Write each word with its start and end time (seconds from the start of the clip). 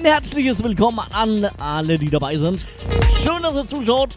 ein 0.00 0.06
herzliches 0.06 0.64
Willkommen 0.64 1.00
an 1.12 1.46
alle, 1.58 1.98
die 1.98 2.08
dabei 2.08 2.38
sind. 2.38 2.64
Schön, 3.22 3.42
dass 3.42 3.54
ihr 3.54 3.66
zuschaut. 3.66 4.16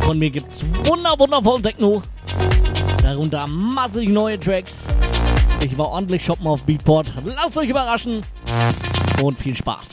Von 0.00 0.18
mir 0.18 0.30
gibt's 0.30 0.64
wunder 0.84 1.14
wundervoll 1.16 1.62
Techno. 1.62 2.02
Darunter 3.02 3.46
massig 3.46 4.08
neue 4.08 4.38
Tracks. 4.38 4.84
Ich 5.64 5.78
war 5.78 5.90
ordentlich 5.90 6.24
shoppen 6.24 6.48
auf 6.48 6.62
Beatport. 6.64 7.12
Lasst 7.24 7.56
euch 7.56 7.68
überraschen 7.68 8.22
und 9.22 9.38
viel 9.38 9.54
Spaß. 9.54 9.87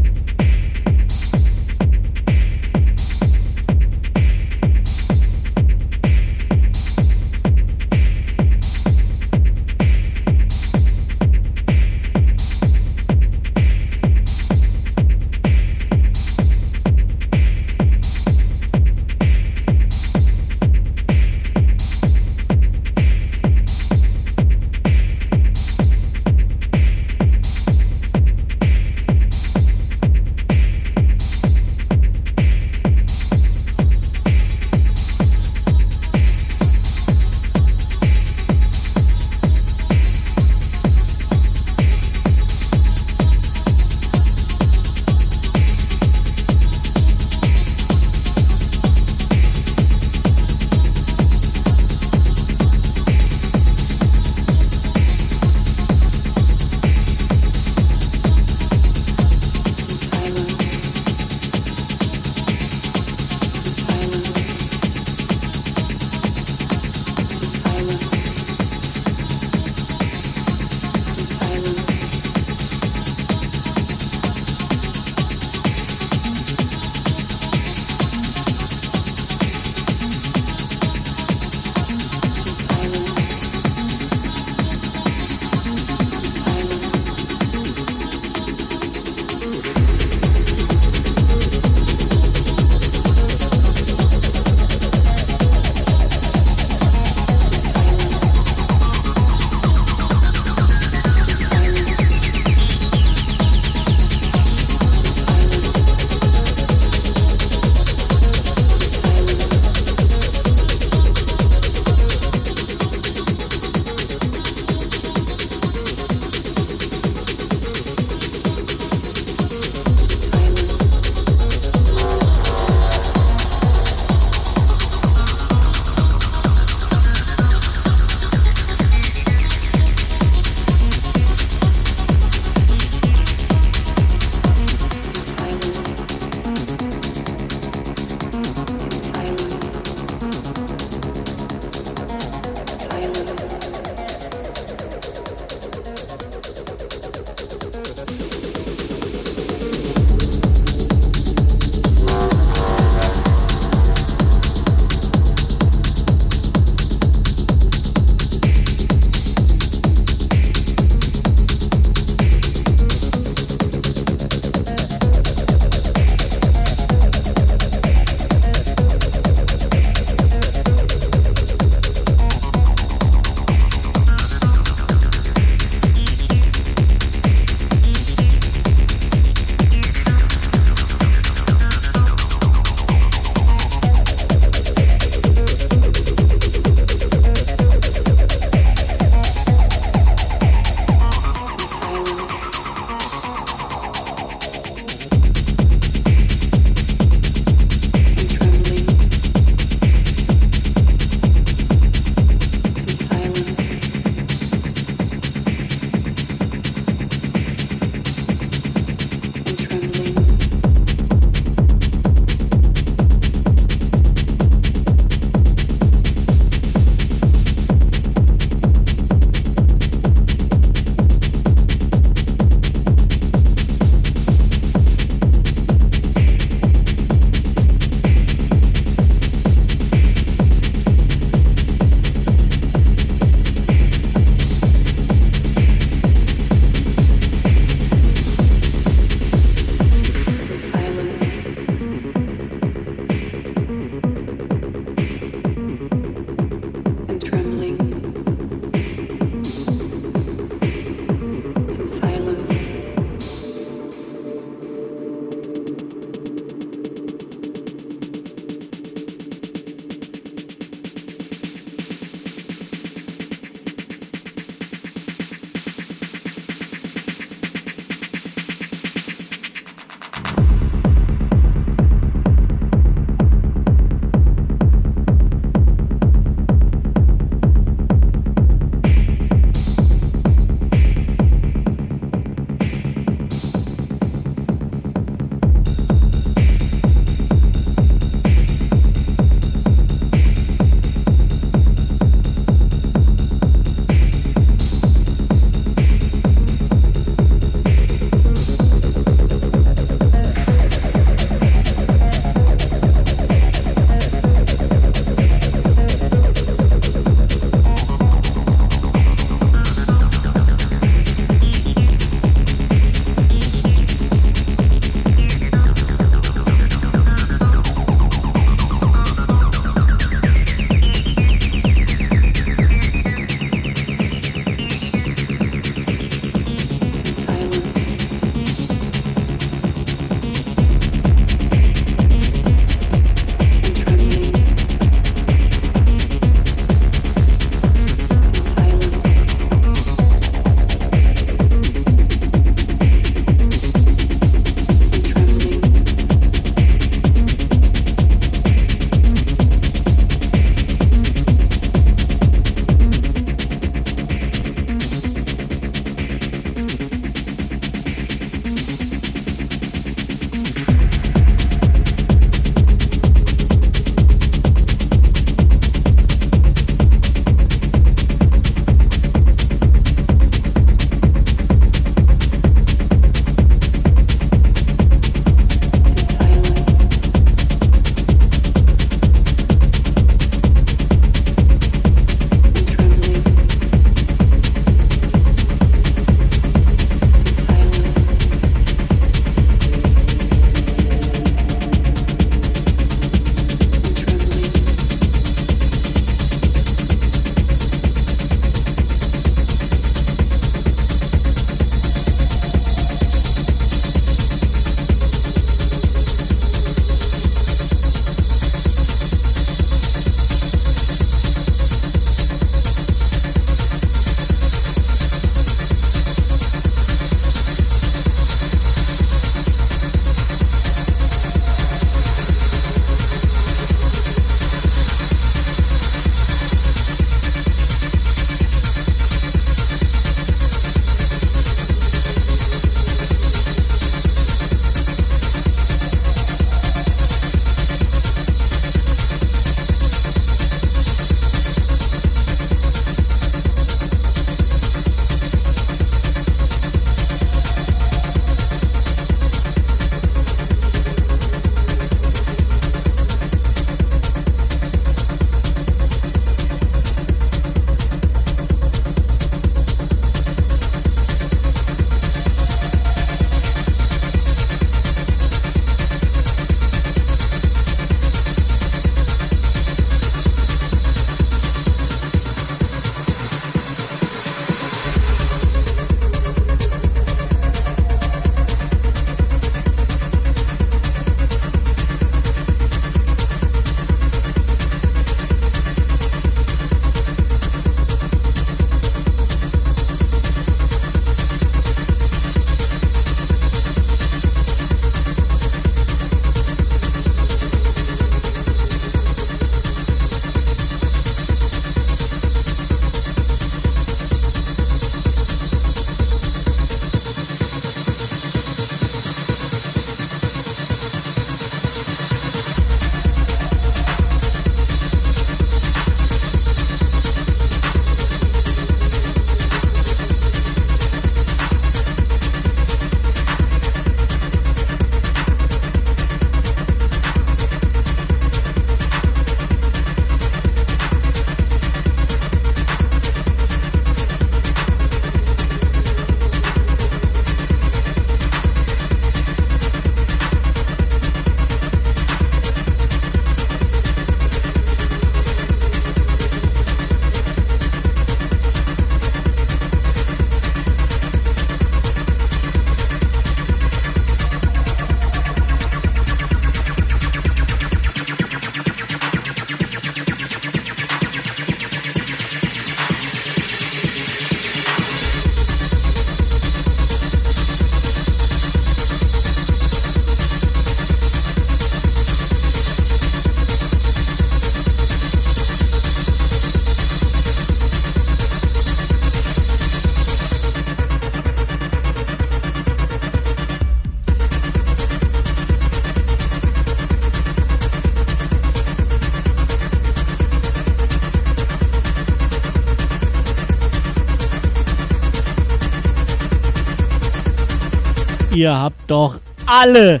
Ihr 598.38 598.56
habt 598.56 598.88
doch 598.88 599.18
alle, 599.46 600.00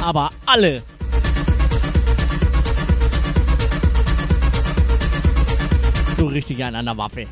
aber 0.00 0.30
alle 0.46 0.80
so 6.16 6.26
richtig 6.26 6.62
an 6.62 6.84
der 6.84 6.96
Waffe. 6.96 7.26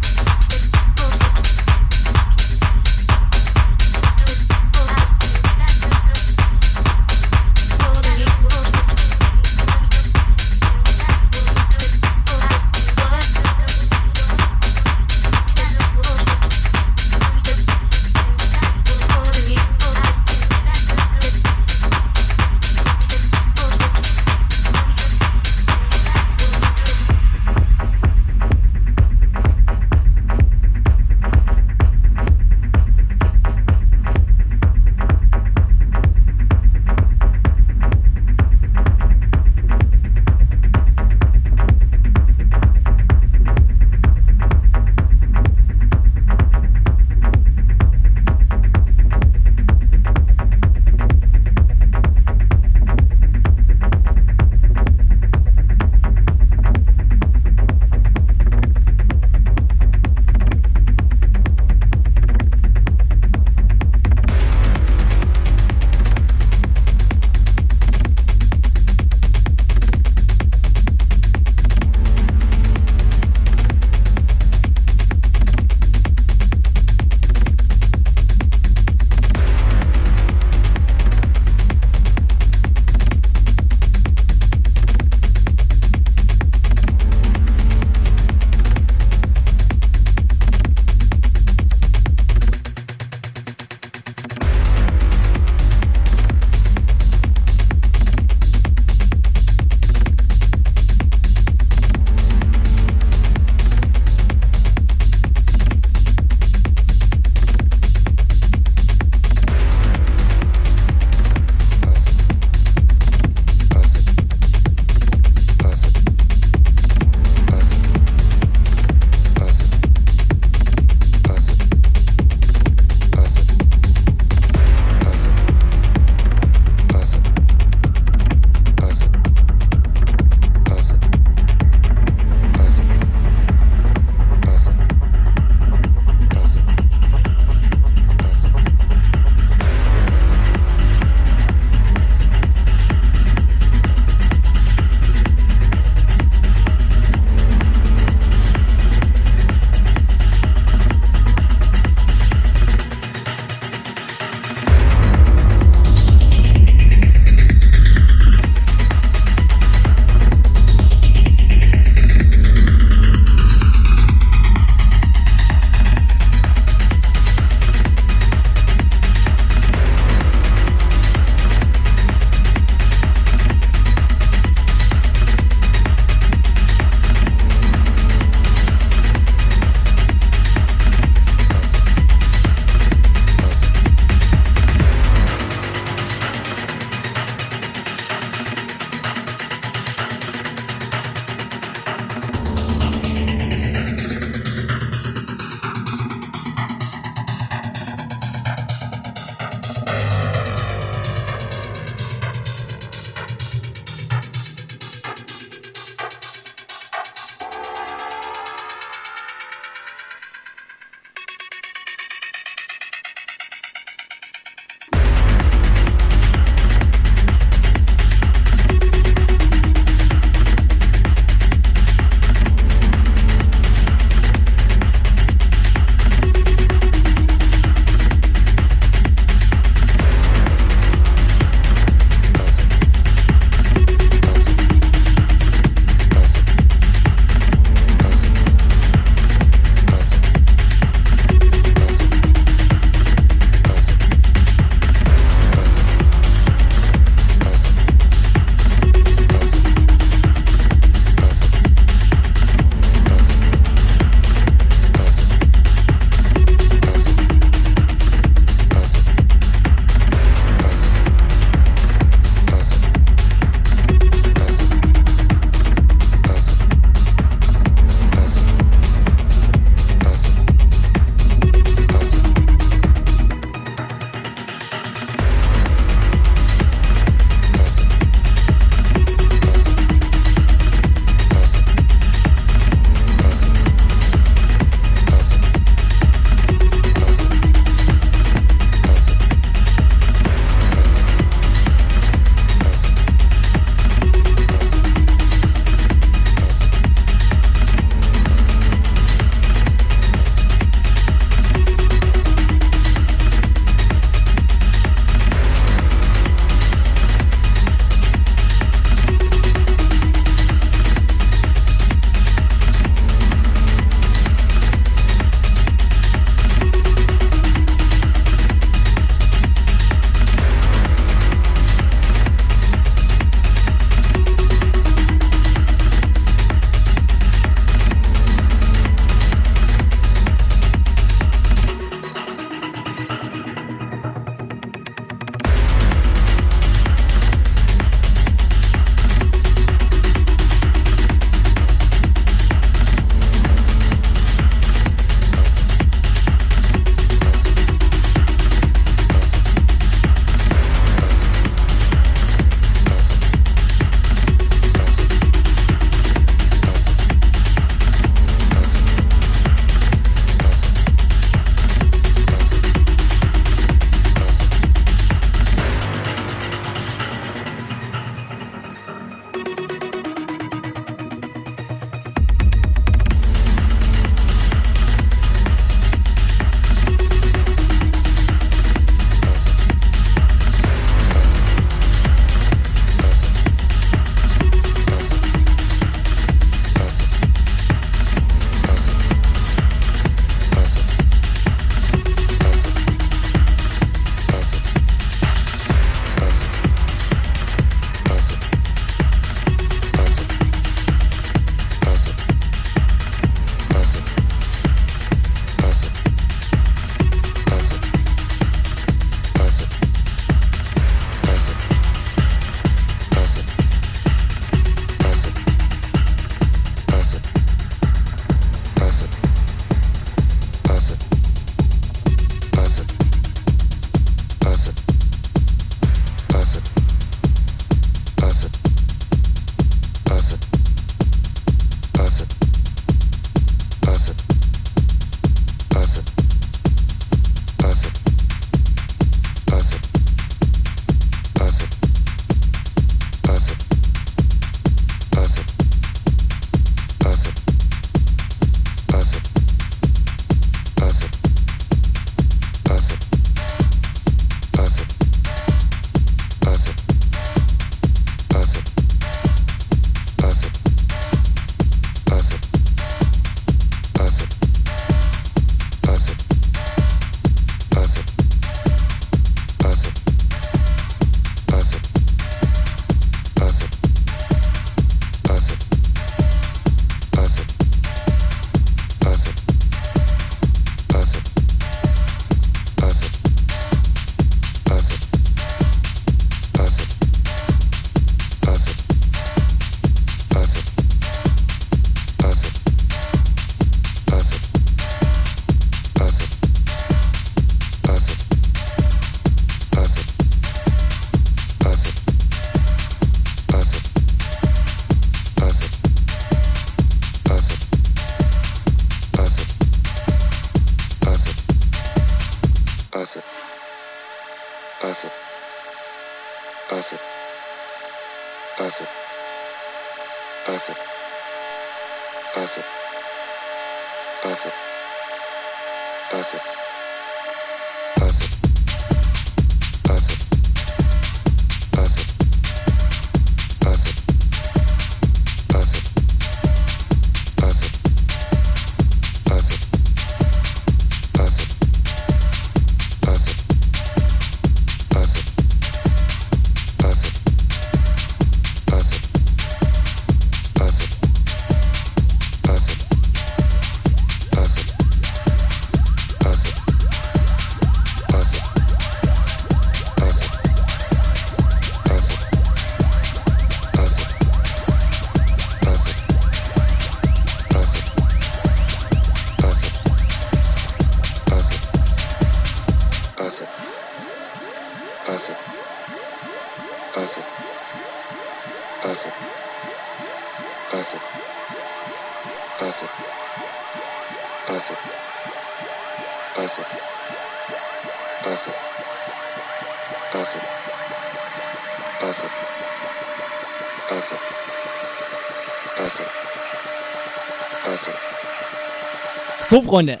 Freunde, 599.70 600.00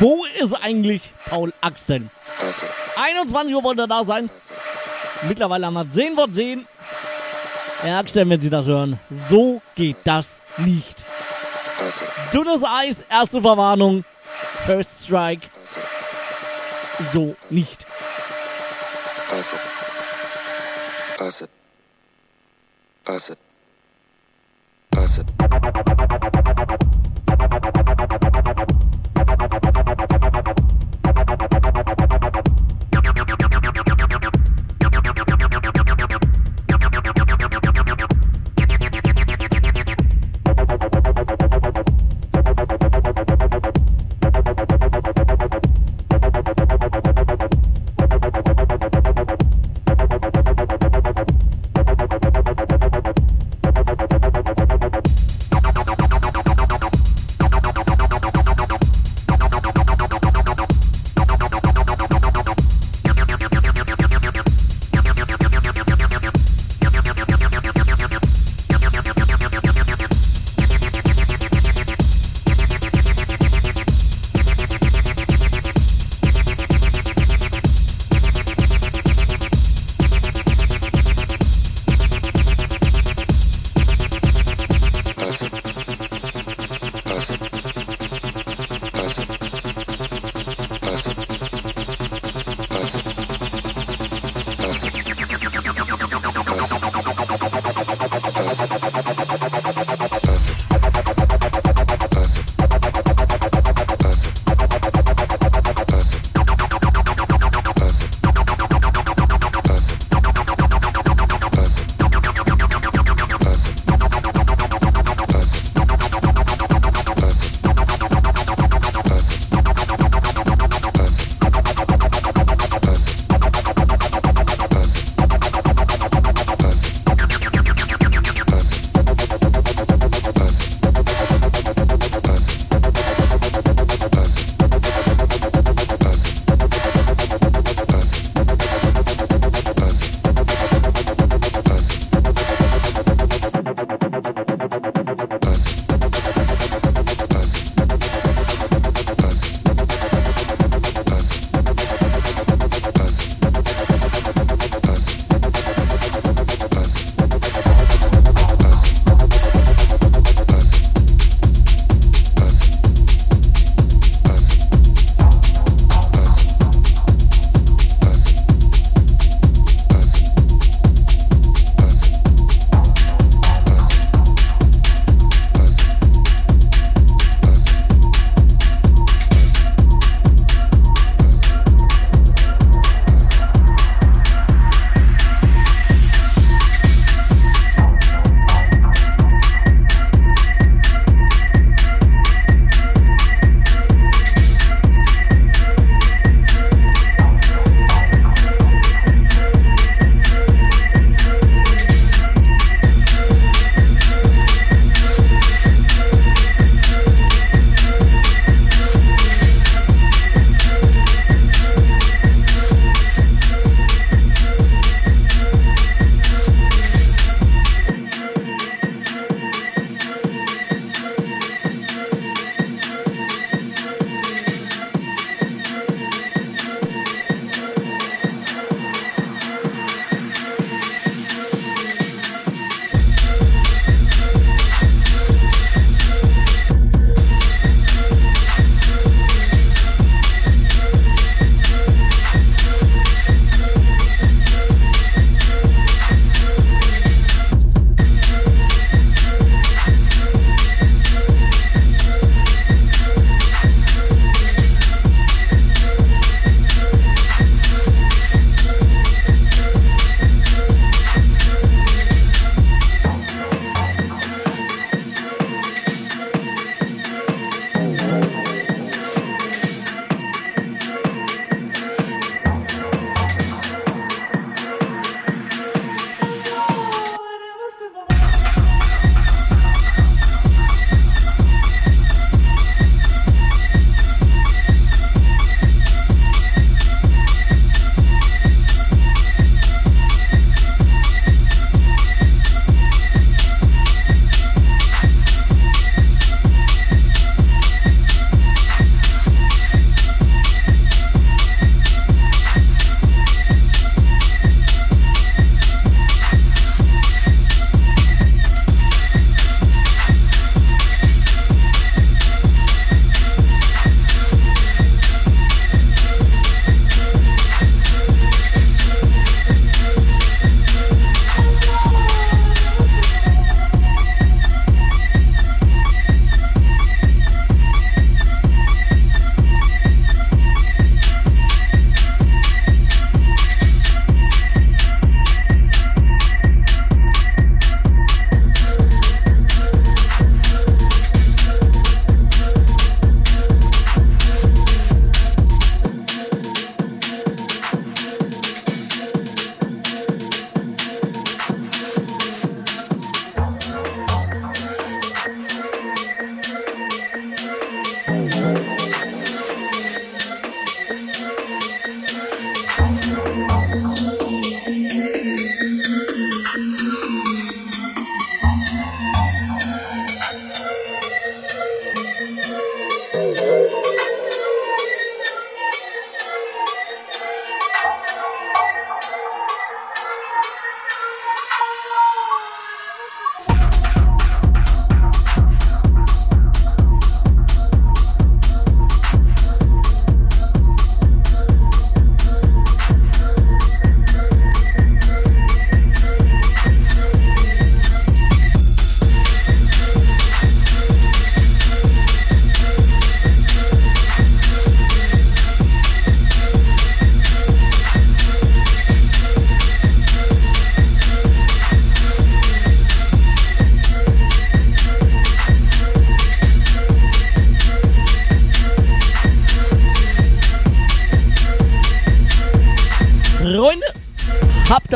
wo 0.00 0.24
ist 0.40 0.54
eigentlich 0.54 1.12
Paul 1.26 1.52
Axel? 1.60 2.02
21 2.96 3.54
Uhr 3.54 3.62
wollte 3.62 3.82
er 3.82 3.86
da 3.86 4.02
sein. 4.02 4.28
Mittlerweile 5.28 5.66
haben 5.66 5.74
wir 5.74 5.88
10 5.88 6.16
Wort 6.16 6.34
sehen. 6.34 6.66
Herr 7.82 7.98
Axel, 7.98 8.28
wenn 8.28 8.40
Sie 8.40 8.50
das 8.50 8.66
hören, 8.66 8.98
so 9.30 9.62
geht 9.76 9.98
das 10.02 10.42
nicht. 10.56 11.04
Dünnes 12.32 12.64
Eis, 12.64 13.04
erste 13.08 13.40
Verwarnung, 13.40 14.04
First 14.66 15.04
Strike. 15.04 15.46
So 17.12 17.36
nicht. 17.50 17.81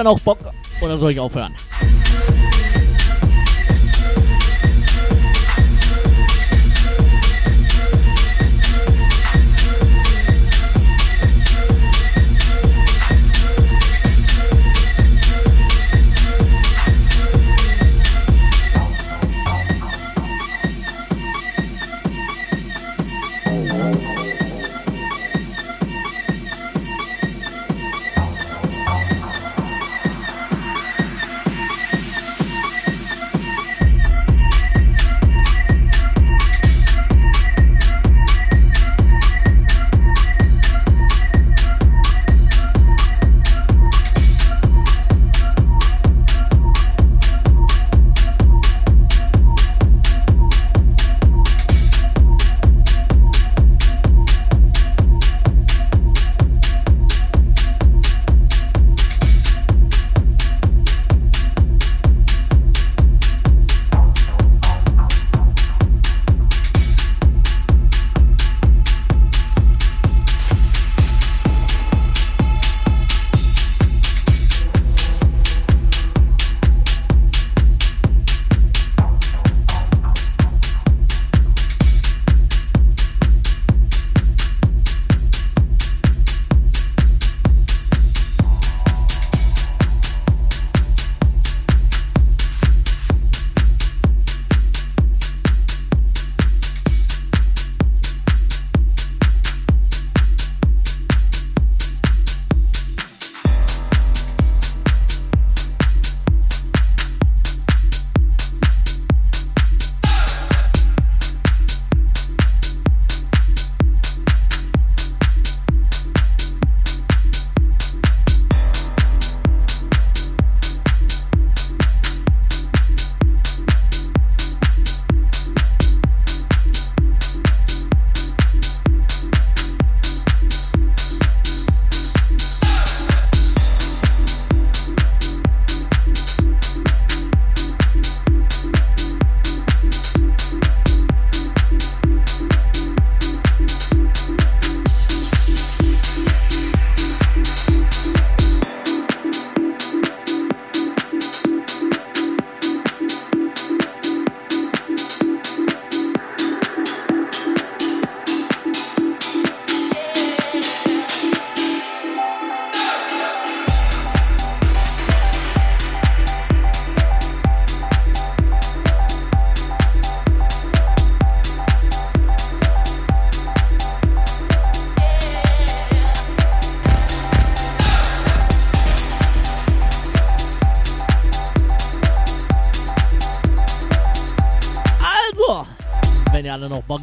Noch 0.06 0.20
Bock 0.20 0.38
oder 0.82 0.96
soll 0.98 1.10
ich 1.10 1.18
aufhören? 1.18 1.52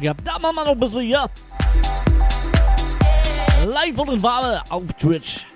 Gehabt. 0.04 0.20
Da 0.24 0.38
machen 0.38 0.54
wir 0.54 0.64
noch 0.64 0.72
ein 0.72 0.80
bisschen 0.80 1.02
hier. 1.02 1.28
Live 3.66 3.98
und 3.98 4.10
in 4.10 4.20
Farbe 4.20 4.62
auf 4.70 4.82
Twitch. 4.98 5.46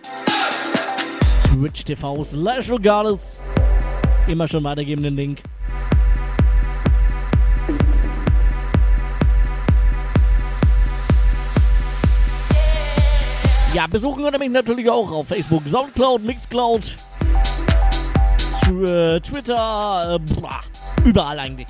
Twitch 1.52 1.84
TV 1.84 2.24
slash 2.24 2.70
Regales. 2.70 3.40
Immer 4.26 4.48
schon 4.48 4.64
weitergeben 4.64 5.02
den 5.02 5.16
Link. 5.16 5.42
Ja, 13.74 13.86
besuchen 13.86 14.24
ihr 14.24 14.38
mich 14.38 14.50
natürlich 14.50 14.88
auch 14.88 15.12
auf 15.12 15.28
Facebook, 15.28 15.62
Soundcloud, 15.68 16.24
Mixcloud, 16.24 16.96
äh, 18.66 19.20
Twitter, 19.20 20.18
äh, 20.18 21.08
überall 21.08 21.38
eigentlich. 21.38 21.68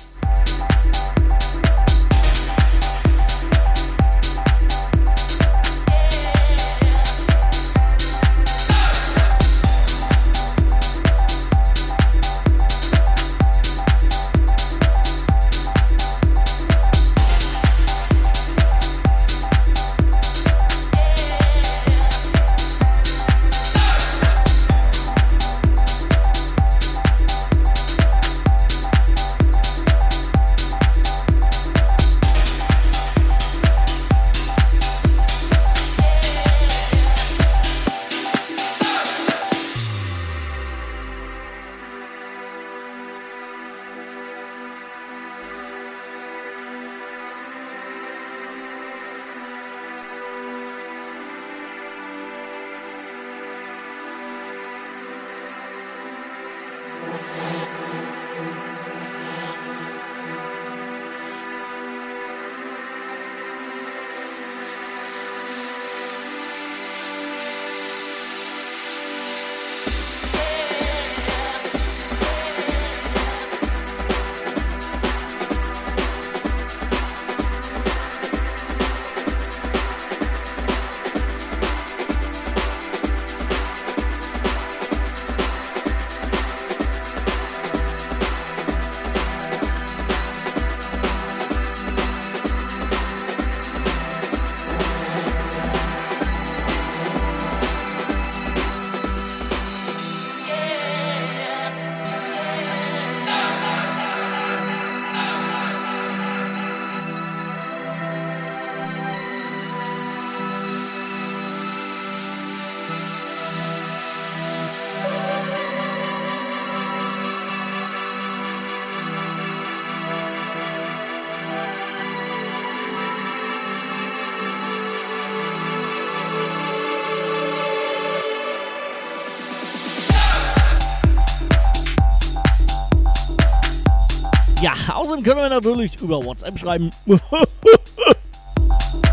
Außerdem 135.19 135.23
können 135.23 135.41
wir 135.41 135.49
natürlich 135.49 136.01
über 136.01 136.23
WhatsApp 136.23 136.57
schreiben. 136.57 136.91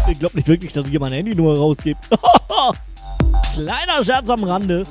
ich 0.09 0.19
glaube 0.19 0.37
nicht 0.37 0.47
wirklich, 0.47 0.73
dass 0.73 0.85
ich 0.85 0.91
hier 0.91 1.01
meine 1.01 1.17
Handynummer 1.17 1.57
rausgebe. 1.57 1.99
Kleiner 3.55 4.05
Scherz 4.05 4.29
am 4.31 4.45
Rande. 4.45 4.85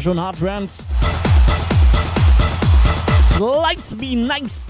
Wunderschönen 0.00 0.24
Hard 0.24 0.38
Trance. 0.38 0.82
Slides 3.36 3.94
be 3.98 4.16
nice. 4.16 4.69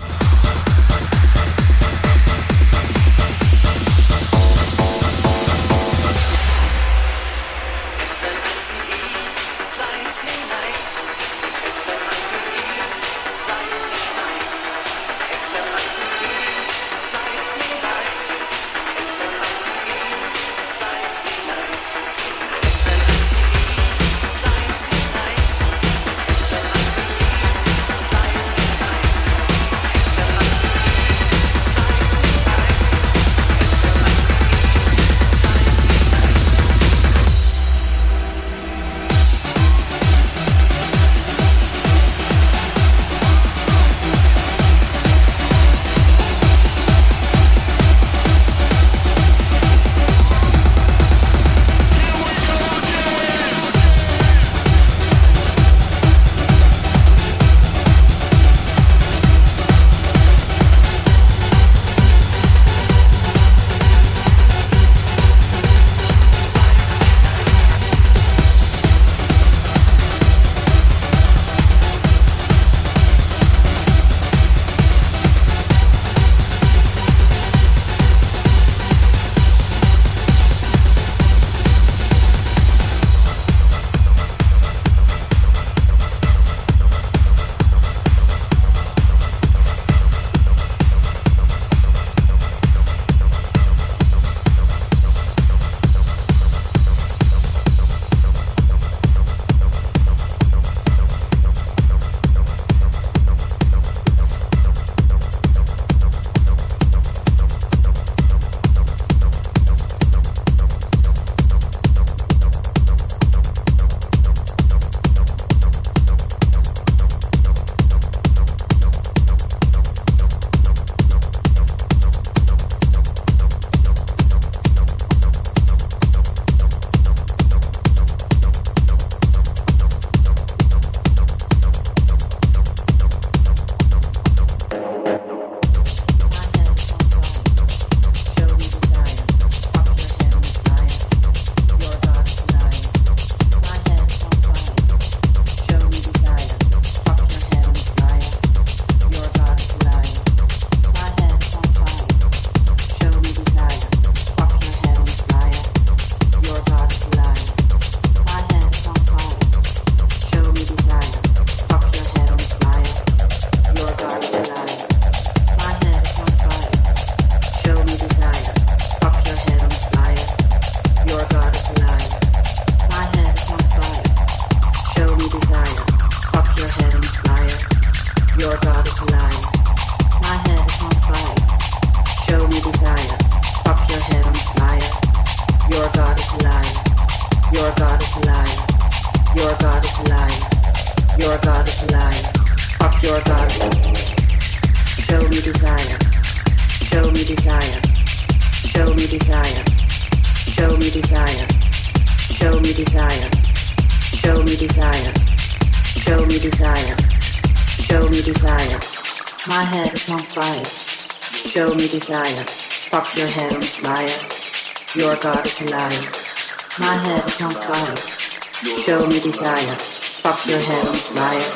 Desire. 219.31 219.76
Fuck 220.23 220.44
your 220.49 220.59
head 220.59 220.89
on 220.89 220.94
fire. 220.94 221.50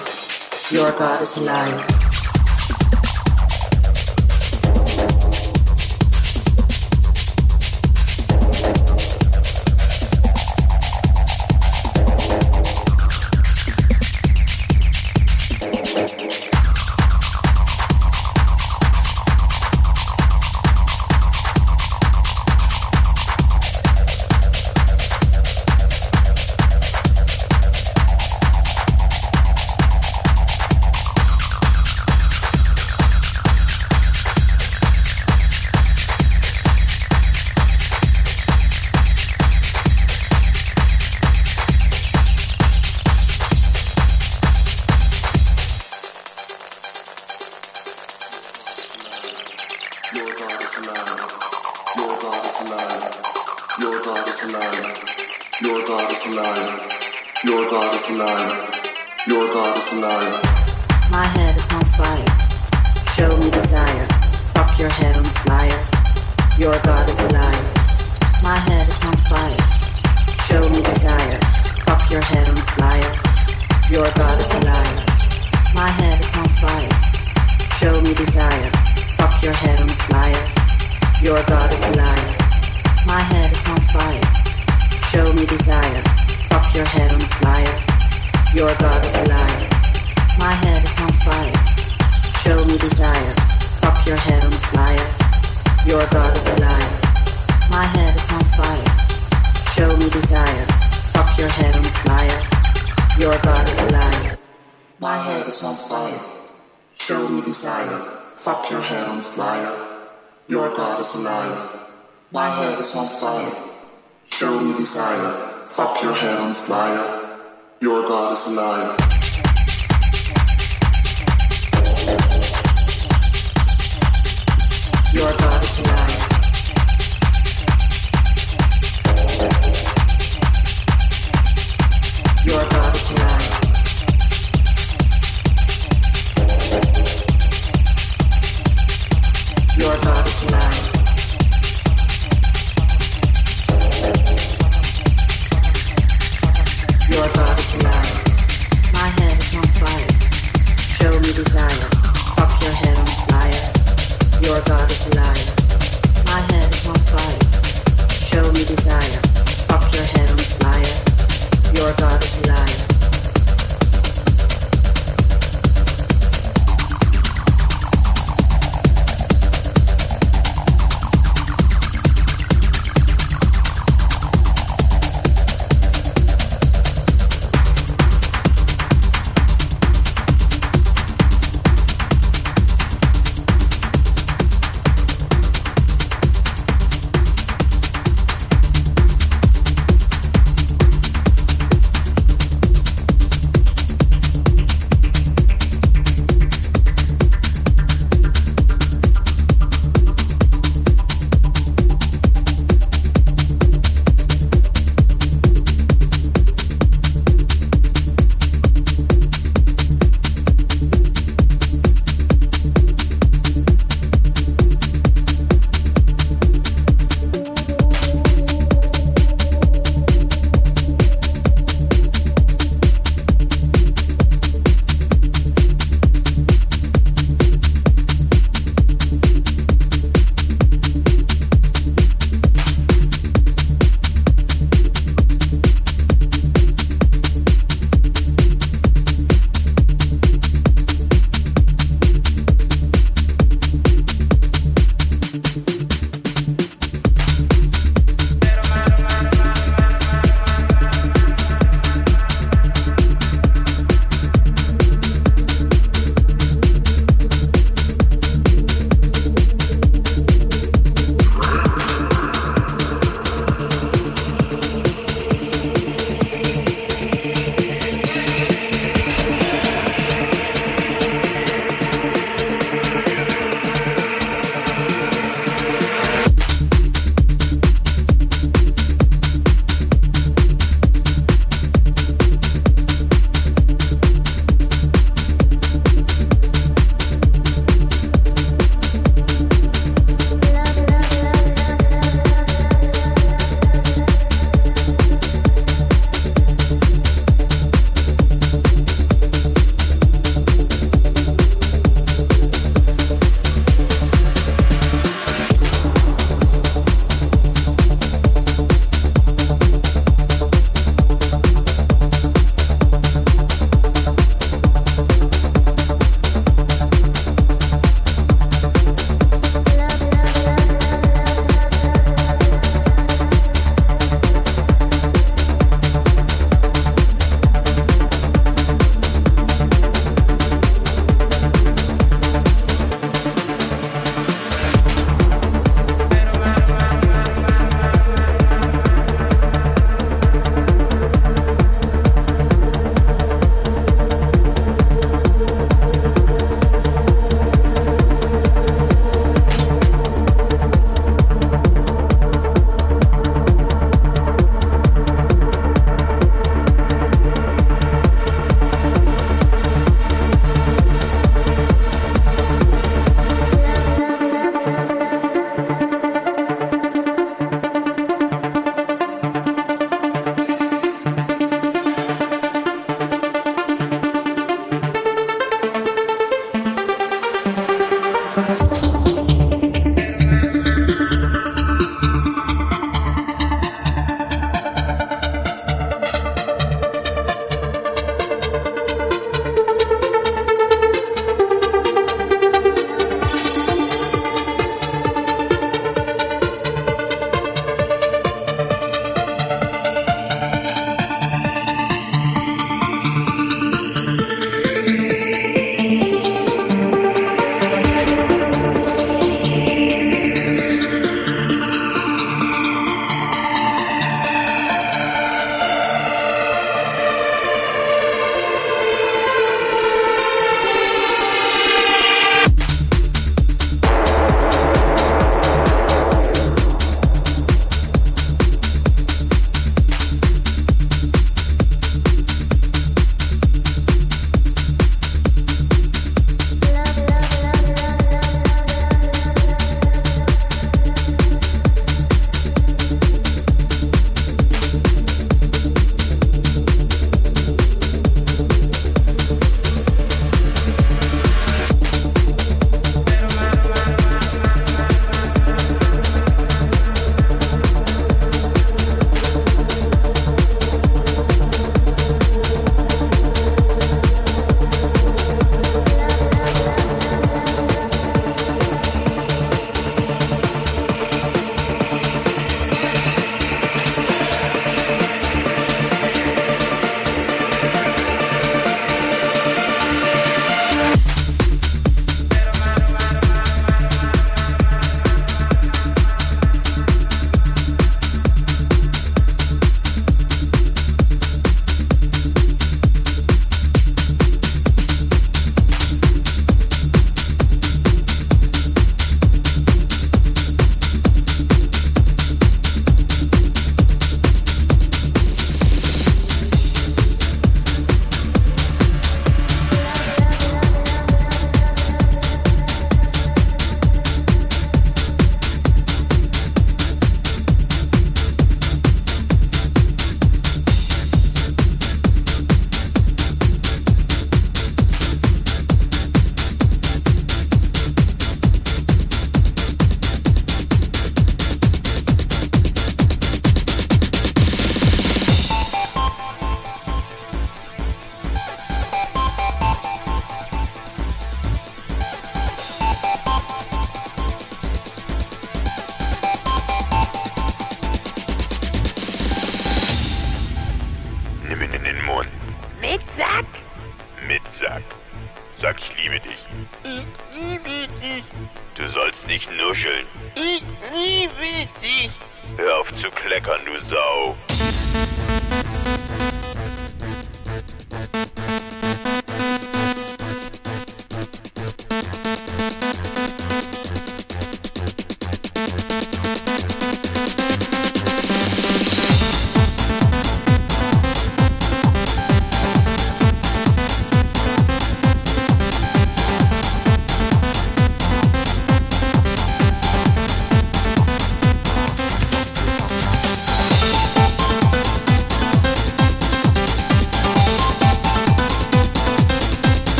Your 0.70 0.96
God 0.96 1.22
is 1.22 1.36
a 1.36 1.40
liar. 1.40 2.13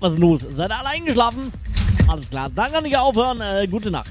Was 0.00 0.12
ist 0.12 0.18
los? 0.18 0.46
Seid 0.54 0.70
ihr 0.70 0.78
alle 0.78 0.88
eingeschlafen? 0.88 1.52
Alles 2.08 2.28
klar, 2.28 2.50
dann 2.54 2.72
kann 2.72 2.84
ich 2.84 2.96
aufhören. 2.96 3.40
Äh, 3.40 3.66
gute 3.68 3.90
Nacht. 3.90 4.09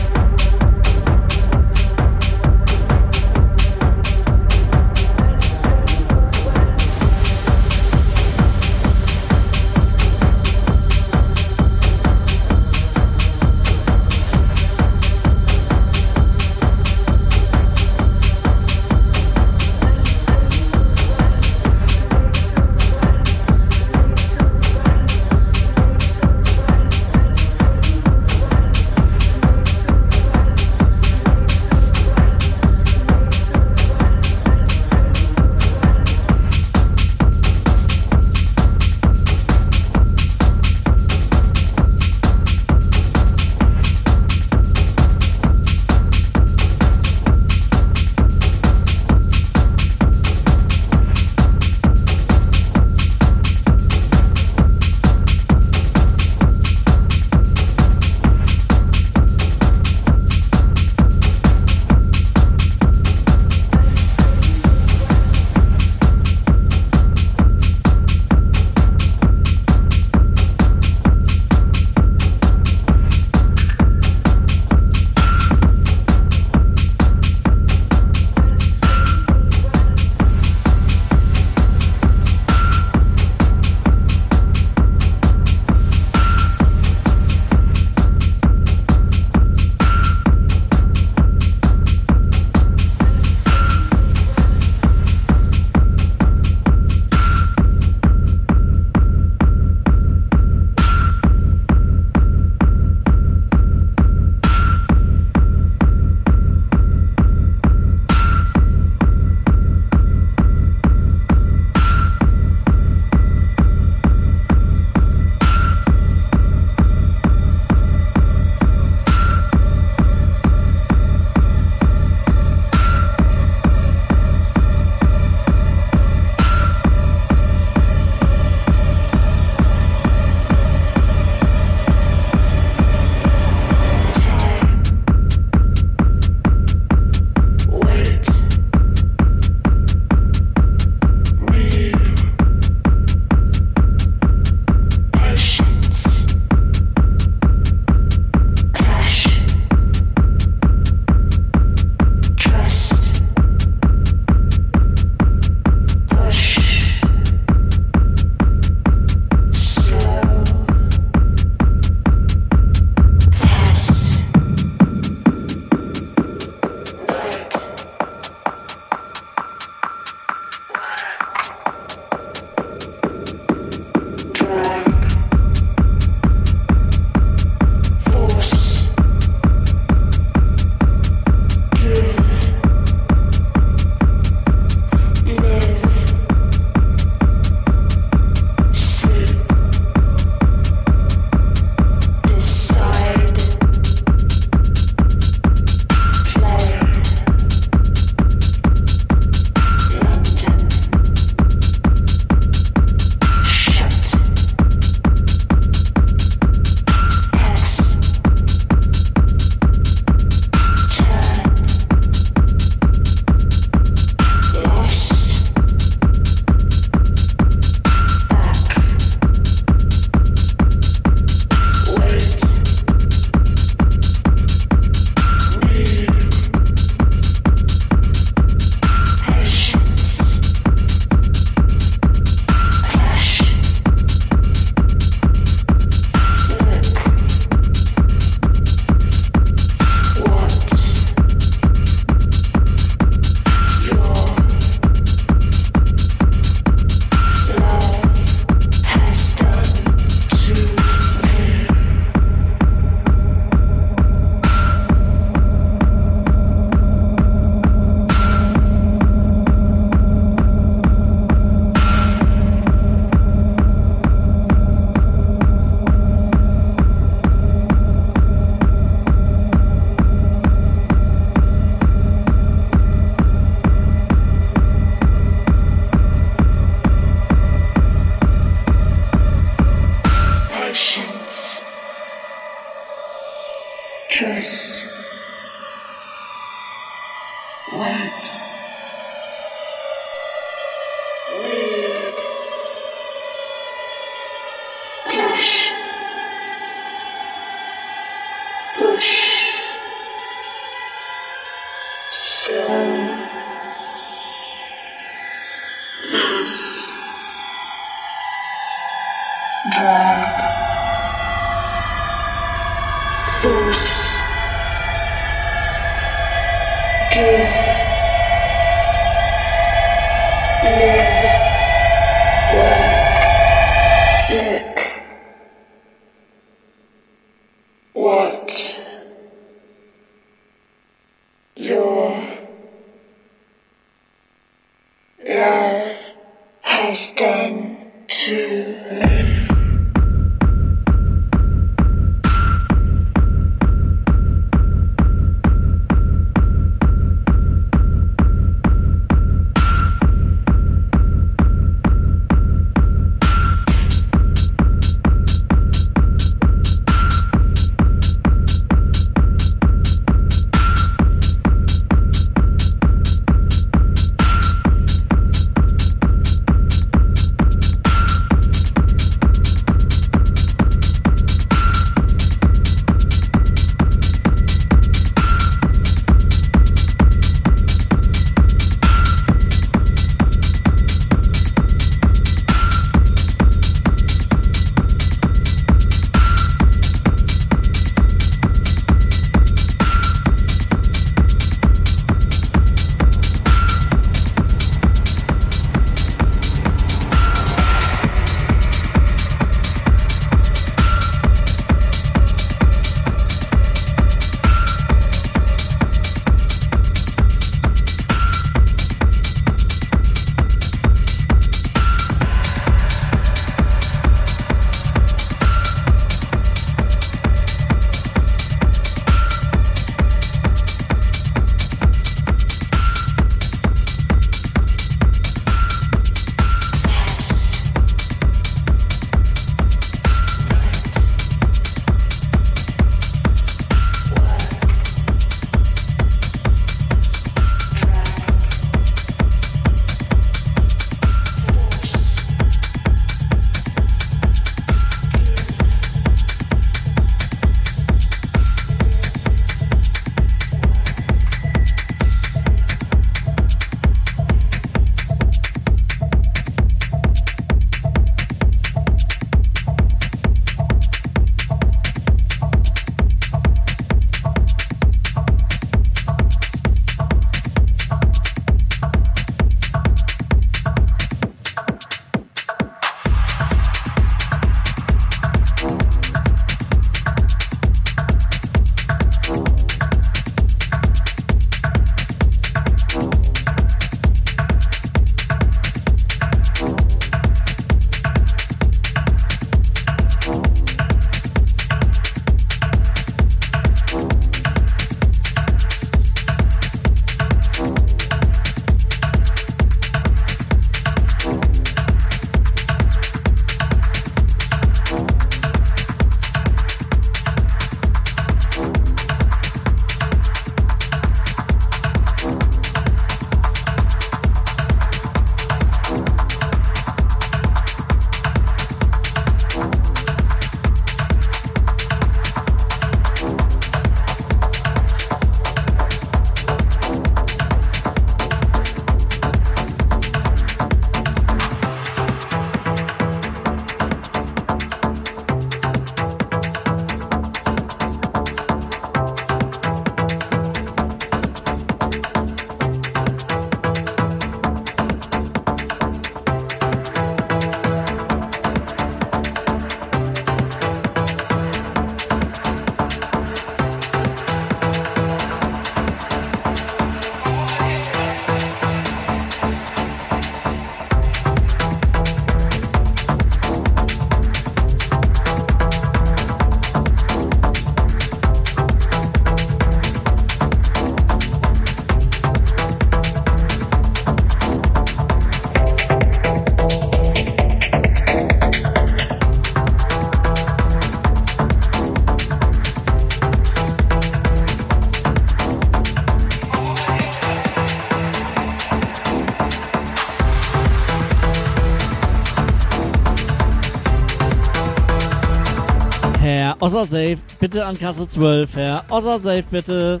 Osser 596.60 596.84
Safe, 596.84 597.18
bitte 597.40 597.64
an 597.64 597.78
Kasse 597.78 598.08
12. 598.08 598.56
Herr 598.56 598.84
Osser 598.90 599.18
Safe, 599.18 599.44
bitte. 599.50 600.00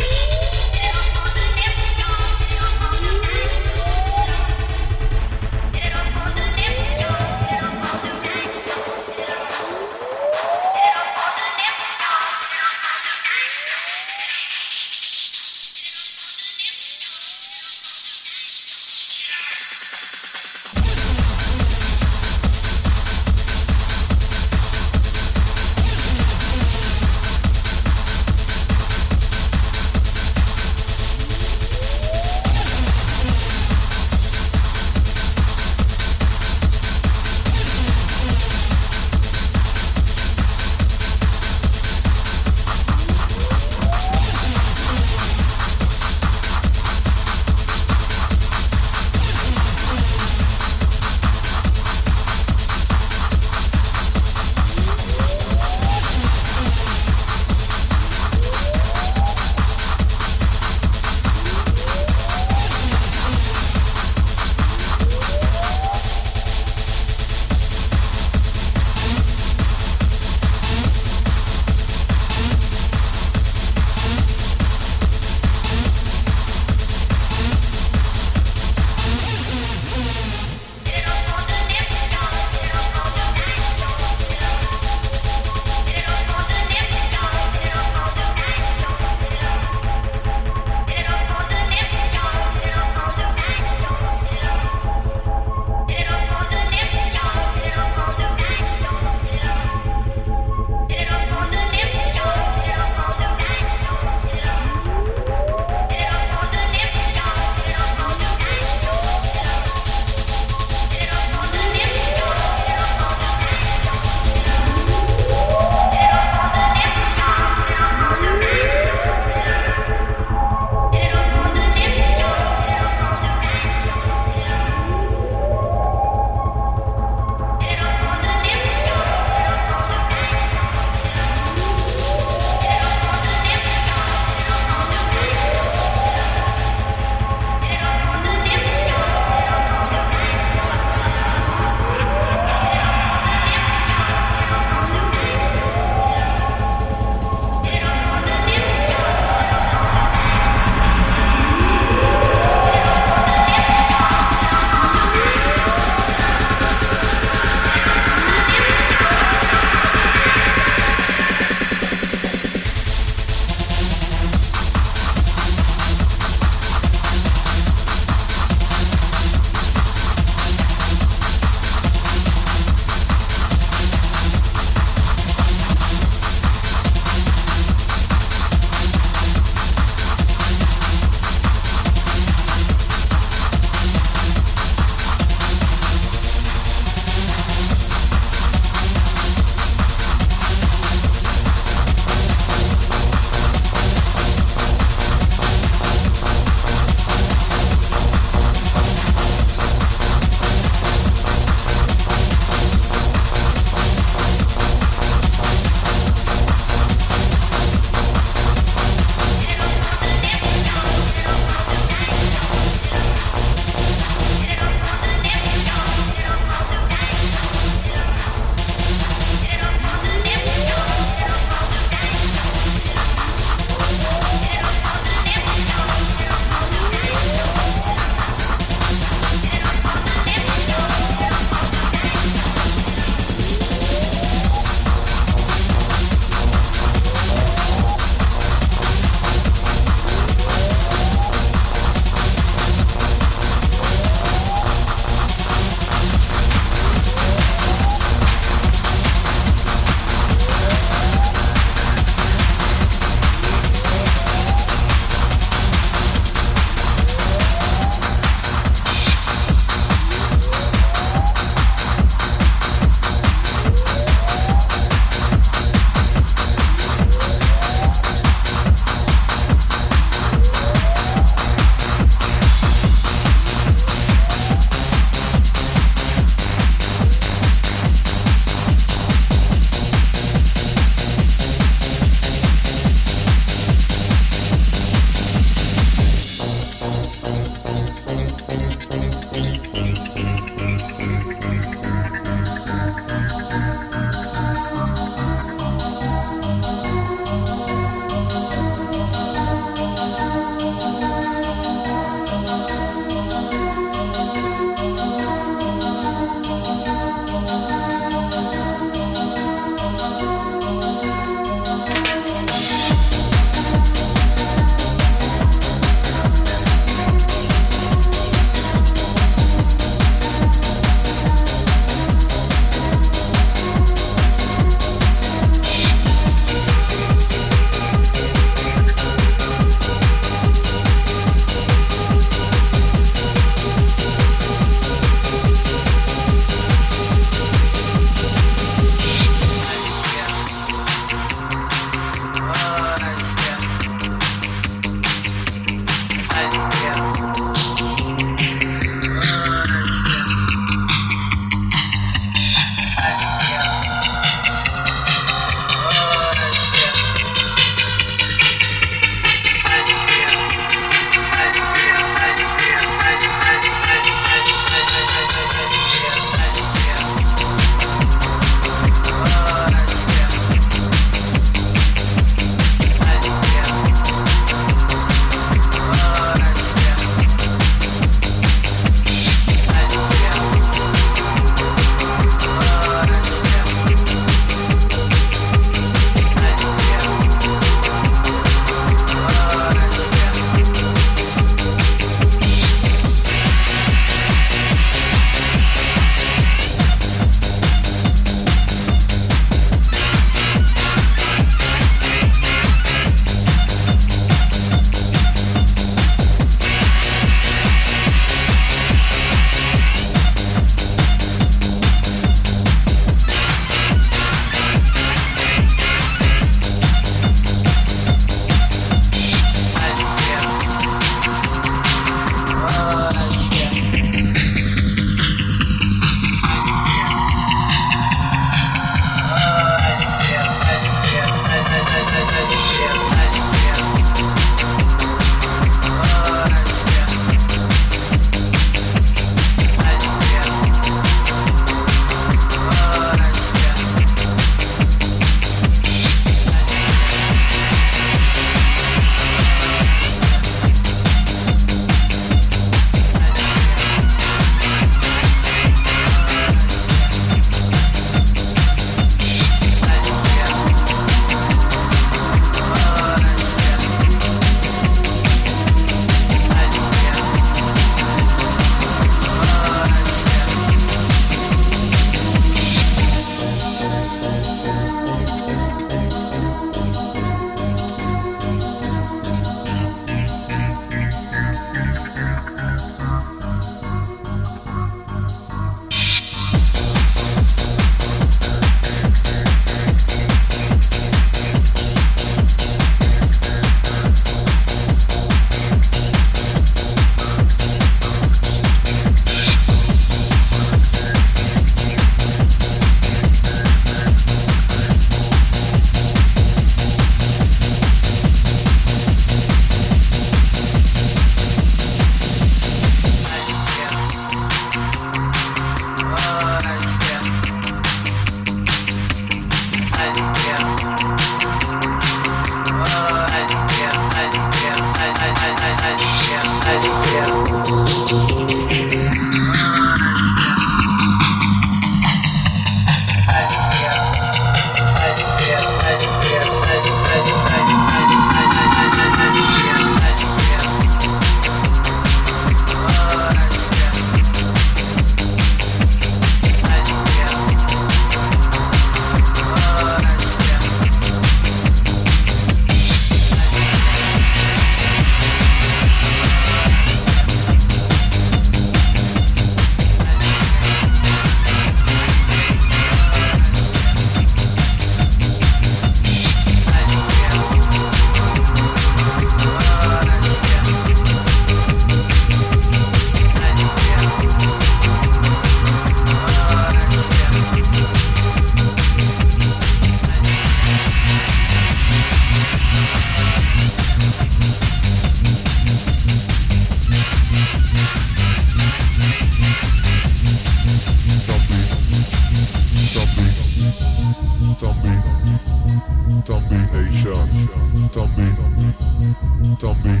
Zombie, 599.58 600.00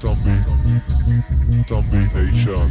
Zombie, 0.00 0.36
Zombie 1.66 2.06
Nation. 2.14 2.70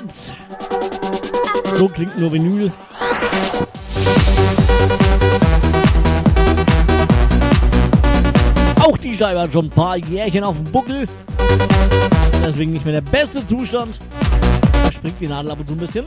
Springhützkratz. 0.00 0.32
So 1.76 1.88
klingt 1.88 2.18
nur 2.18 2.32
Vinyl. 2.32 2.72
Auch 8.80 8.96
die 8.96 9.16
Scheibe 9.16 9.40
hat 9.42 9.52
schon 9.52 9.66
ein 9.66 9.70
paar 9.70 9.96
Jährchen 9.96 10.44
auf 10.44 10.56
dem 10.56 10.64
Buckel. 10.64 11.06
Deswegen 12.44 12.72
nicht 12.72 12.84
mehr 12.84 13.00
der 13.00 13.10
beste 13.10 13.44
Zustand. 13.44 13.98
Da 14.72 14.92
springt 14.92 15.20
die 15.20 15.28
Nadel 15.28 15.50
ab 15.50 15.60
und 15.60 15.68
zu 15.68 15.74
ein 15.74 15.78
bisschen. 15.78 16.06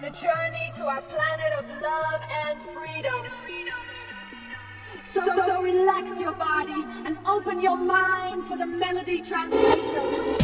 on 0.00 0.06
a 0.06 0.10
journey 0.12 0.72
to 0.76 0.86
our 0.86 1.02
planet 1.02 1.52
of 1.58 1.82
love 1.82 2.20
and 2.46 2.60
freedom. 2.62 3.12
So, 5.12 5.24
so 5.26 5.62
relax 5.62 6.20
your 6.20 6.32
body 6.32 6.84
and 7.04 7.18
open 7.26 7.60
your 7.60 7.76
mind 7.76 8.44
for 8.44 8.56
the 8.56 8.66
melody 8.66 9.20
transmission. 9.20 10.39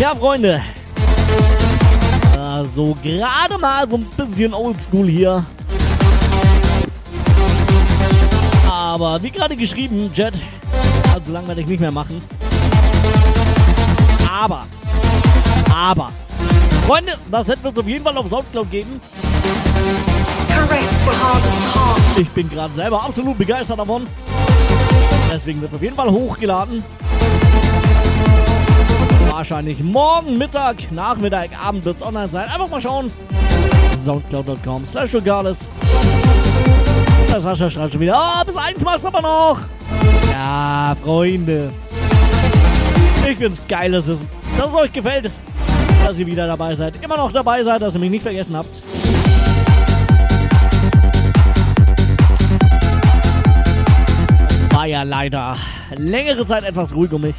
Ja, 0.00 0.14
Freunde. 0.14 0.62
Also 2.38 2.96
gerade 3.02 3.58
mal 3.58 3.88
so 3.88 3.96
ein 3.96 4.04
bisschen 4.16 4.52
oldschool 4.52 5.08
hier. 5.08 5.44
Aber 8.96 9.22
wie 9.22 9.30
gerade 9.30 9.54
geschrieben, 9.56 10.10
Jet, 10.14 10.32
also 11.12 11.30
lange 11.30 11.48
werde 11.48 11.60
ich 11.60 11.66
nicht 11.66 11.80
mehr 11.80 11.90
machen. 11.90 12.22
Aber, 14.26 14.64
aber, 15.70 16.12
Freunde, 16.86 17.12
das 17.30 17.46
hätten 17.46 17.62
wir 17.62 17.68
uns 17.68 17.78
auf 17.78 17.86
jeden 17.86 18.02
Fall 18.02 18.16
auf 18.16 18.26
Soundcloud 18.26 18.70
geben. 18.70 18.98
Ich 22.16 22.28
bin 22.30 22.48
gerade 22.48 22.74
selber 22.74 23.04
absolut 23.04 23.36
begeistert 23.36 23.80
davon. 23.80 24.06
Deswegen 25.30 25.60
wird 25.60 25.72
es 25.72 25.76
auf 25.76 25.82
jeden 25.82 25.94
Fall 25.94 26.10
hochgeladen. 26.10 26.82
Wahrscheinlich 29.28 29.80
morgen 29.80 30.38
Mittag, 30.38 30.90
Nachmittag, 30.90 31.50
Abend 31.62 31.84
wird 31.84 31.96
es 31.96 32.02
online 32.02 32.30
sein. 32.30 32.48
Einfach 32.48 32.70
mal 32.70 32.80
schauen. 32.80 33.12
Soundcloud.com 34.02 34.86
slash 34.86 35.14
regales. 35.14 35.68
Das 37.36 37.42
Sascha 37.42 37.68
schreibt 37.68 37.92
schon 37.92 38.00
wieder. 38.00 38.18
Oh, 38.18 38.44
bis 38.46 38.56
eins 38.56 38.80
machst 38.80 39.04
aber 39.04 39.20
noch. 39.20 39.60
Ja, 40.32 40.96
Freunde. 41.04 41.70
Ich 43.30 43.36
find's 43.36 43.60
geil, 43.68 43.92
dass 43.92 44.08
es, 44.08 44.20
dass 44.56 44.70
es 44.70 44.74
euch 44.74 44.90
gefällt. 44.90 45.30
Dass 46.02 46.18
ihr 46.18 46.26
wieder 46.26 46.46
dabei 46.46 46.74
seid. 46.74 46.94
Immer 47.04 47.18
noch 47.18 47.30
dabei 47.30 47.62
seid, 47.62 47.82
dass 47.82 47.92
ihr 47.92 48.00
mich 48.00 48.10
nicht 48.10 48.22
vergessen 48.22 48.56
habt. 48.56 48.70
War 54.70 54.86
ja 54.86 55.02
leider 55.02 55.58
längere 55.94 56.46
Zeit 56.46 56.64
etwas 56.64 56.94
ruhig 56.94 57.12
um 57.12 57.20
mich. 57.20 57.36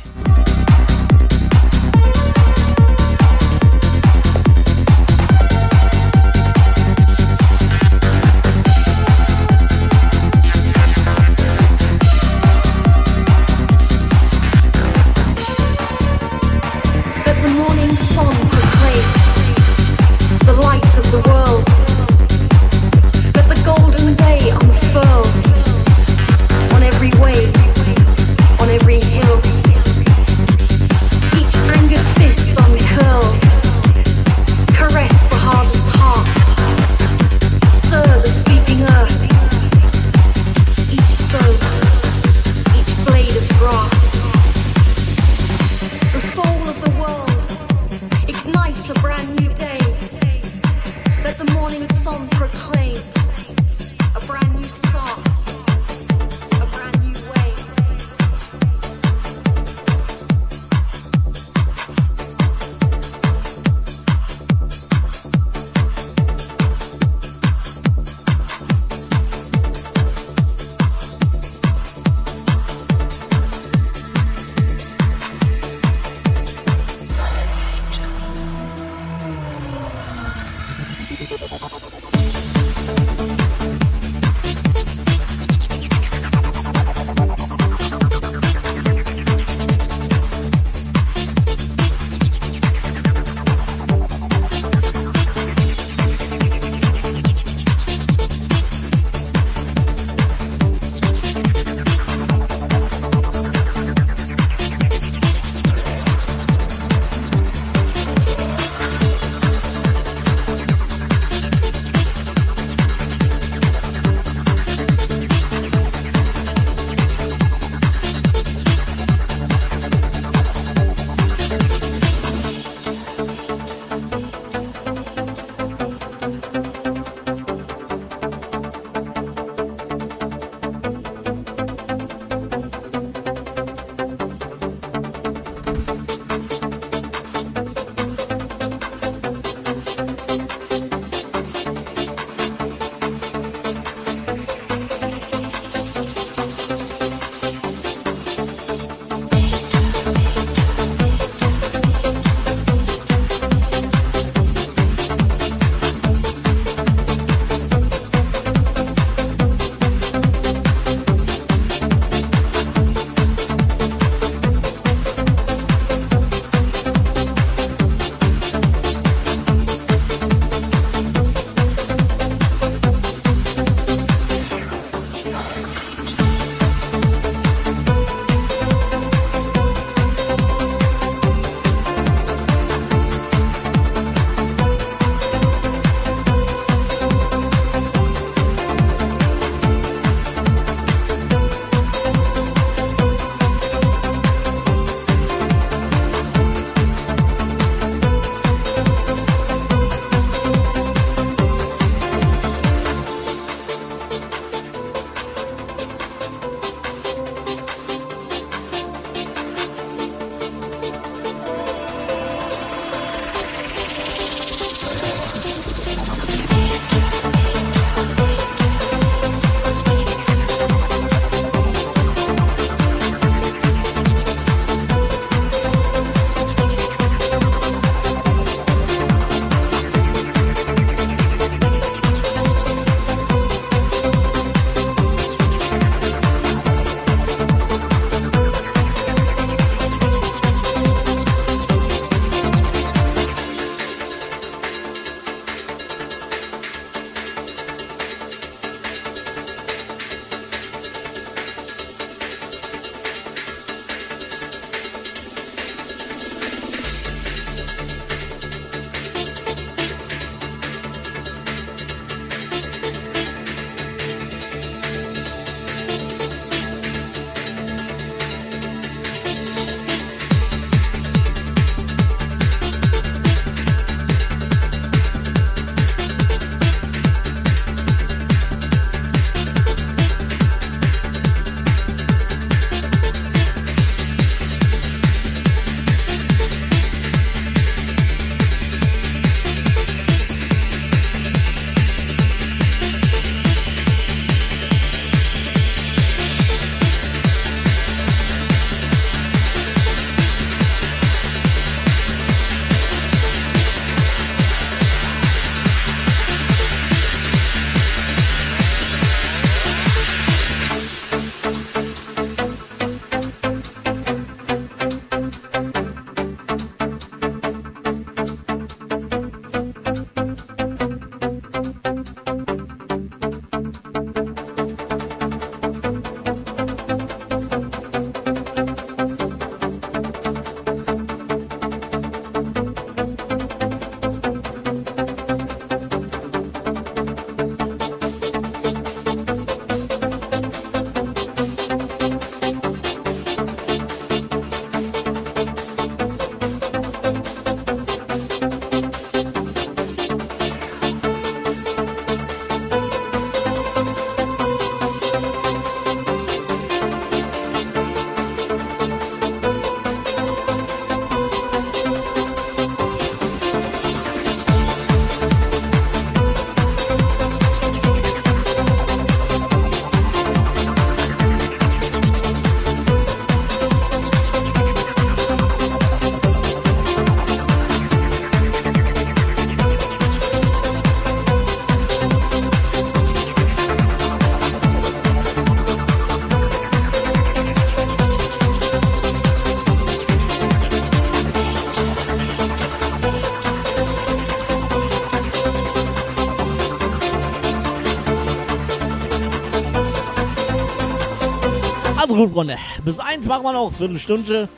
Gut, 402.17 402.33
Freunde. 402.33 402.57
Bis 402.83 402.99
eins 402.99 403.27
machen 403.27 403.43
wir 403.43 403.53
noch. 403.53 403.71
Viertelstunde. 403.71 404.49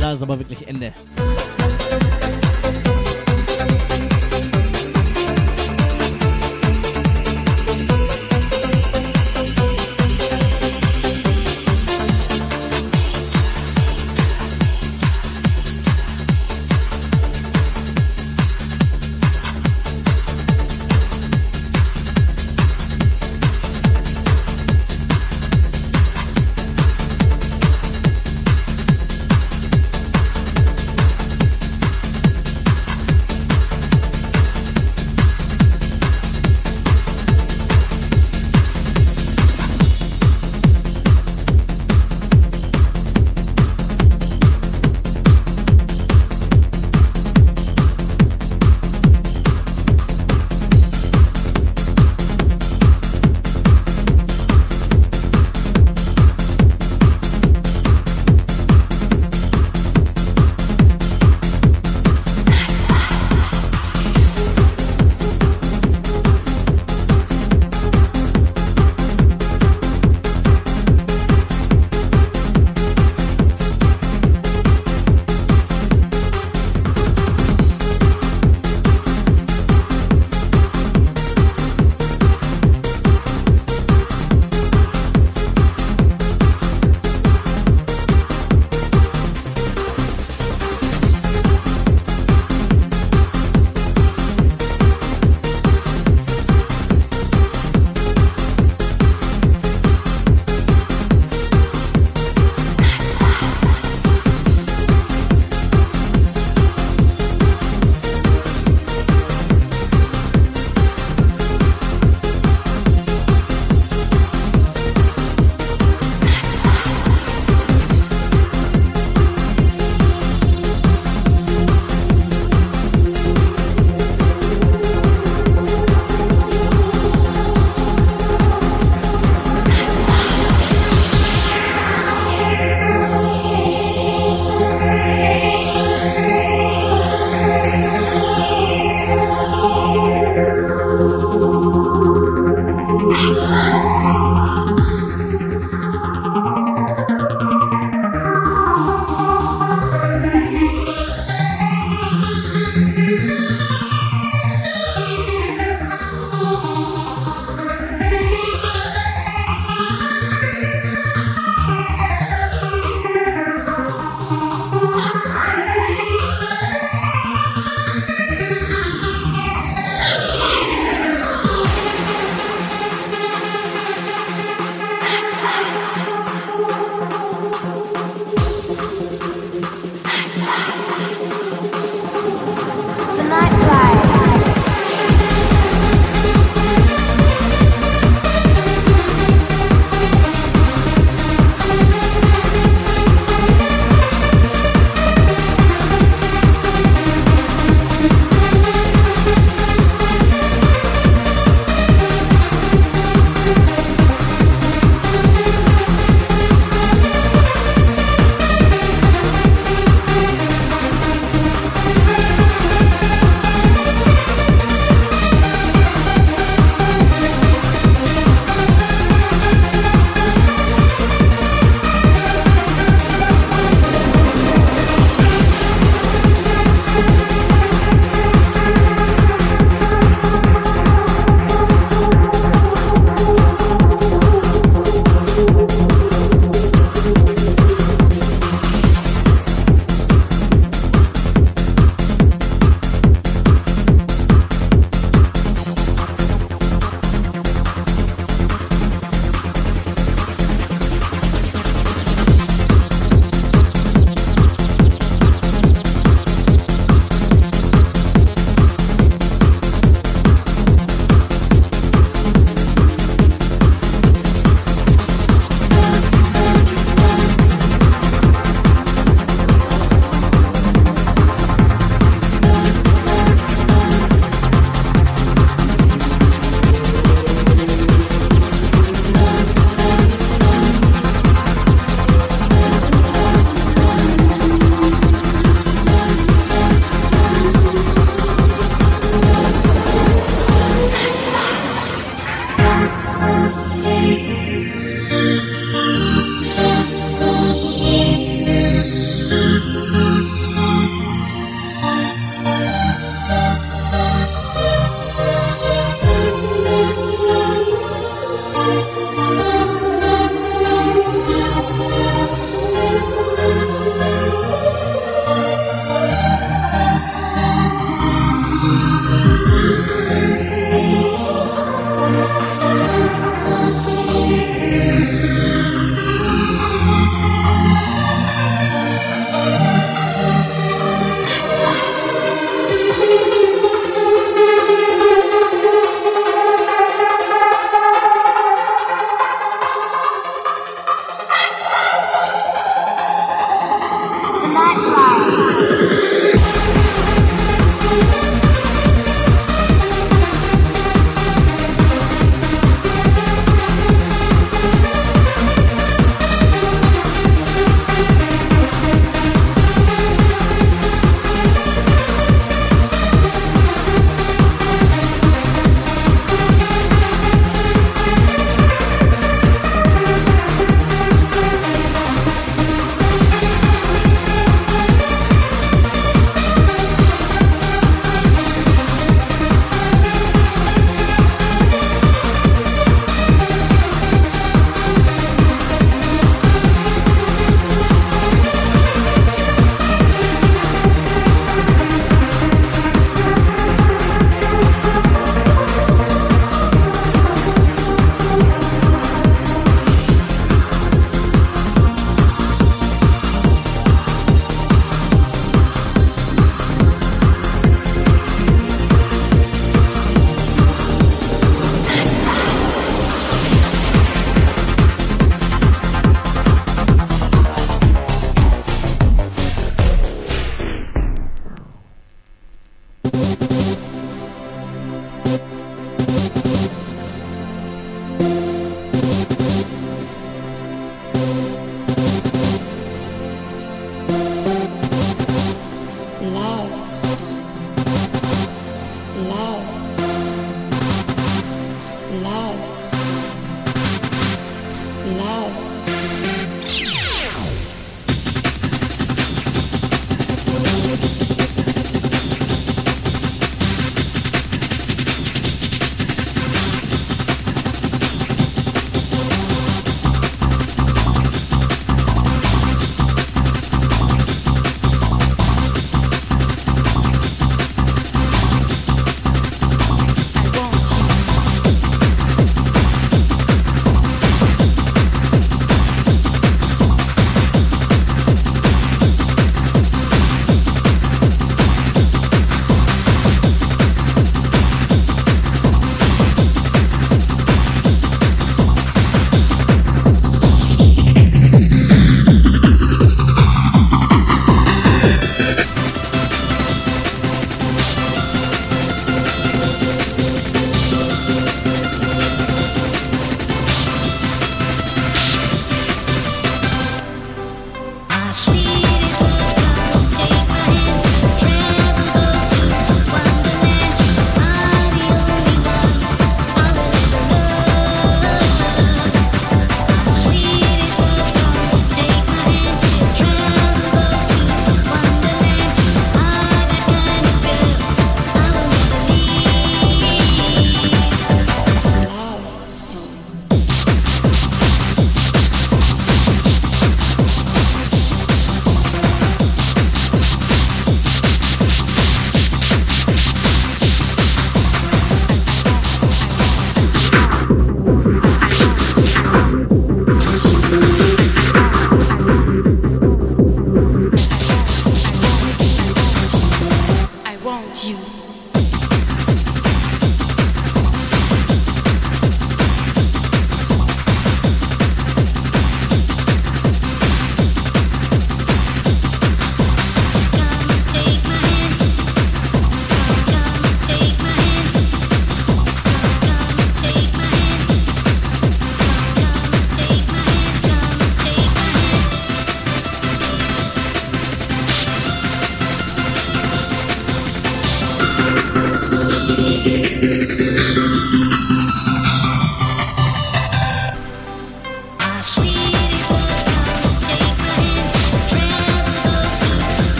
Da 0.00 0.12
ist 0.12 0.22
aber 0.22 0.38
wirklich 0.38 0.66
Ende. 0.66 0.92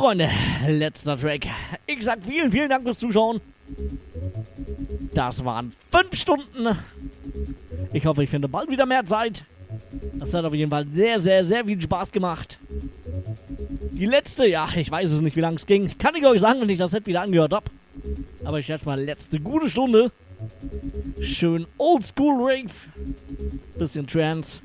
Freunde, 0.00 0.30
letzter 0.66 1.18
Track. 1.18 1.46
Ich 1.86 2.02
sag 2.02 2.24
vielen, 2.24 2.50
vielen 2.50 2.70
Dank 2.70 2.84
fürs 2.84 2.96
Zuschauen. 2.96 3.38
Das 5.12 5.44
waren 5.44 5.74
fünf 5.90 6.18
Stunden. 6.18 6.74
Ich 7.92 8.06
hoffe, 8.06 8.24
ich 8.24 8.30
finde 8.30 8.48
bald 8.48 8.70
wieder 8.70 8.86
mehr 8.86 9.04
Zeit. 9.04 9.44
Das 10.14 10.32
hat 10.32 10.46
auf 10.46 10.54
jeden 10.54 10.70
Fall 10.70 10.86
sehr, 10.86 11.18
sehr, 11.18 11.44
sehr 11.44 11.66
viel 11.66 11.78
Spaß 11.78 12.12
gemacht. 12.12 12.58
Die 13.92 14.06
letzte, 14.06 14.46
ja, 14.46 14.70
ich 14.74 14.90
weiß 14.90 15.10
es 15.10 15.20
nicht, 15.20 15.36
wie 15.36 15.42
lange 15.42 15.56
es 15.56 15.66
ging. 15.66 15.90
Kann 15.98 16.14
ich 16.14 16.24
euch 16.24 16.40
sagen, 16.40 16.62
wenn 16.62 16.70
ich 16.70 16.78
das 16.78 16.92
Set 16.92 17.06
wieder 17.06 17.20
angehört 17.20 17.52
habe. 17.52 17.66
Aber 18.42 18.58
ich 18.58 18.64
schätze 18.64 18.86
mal, 18.86 18.98
letzte 18.98 19.38
gute 19.38 19.68
Stunde 19.68 20.10
Schön 21.20 21.66
Oldschool 21.76 22.36
Rave. 22.38 22.72
Bisschen 23.78 24.06
Trance. 24.06 24.60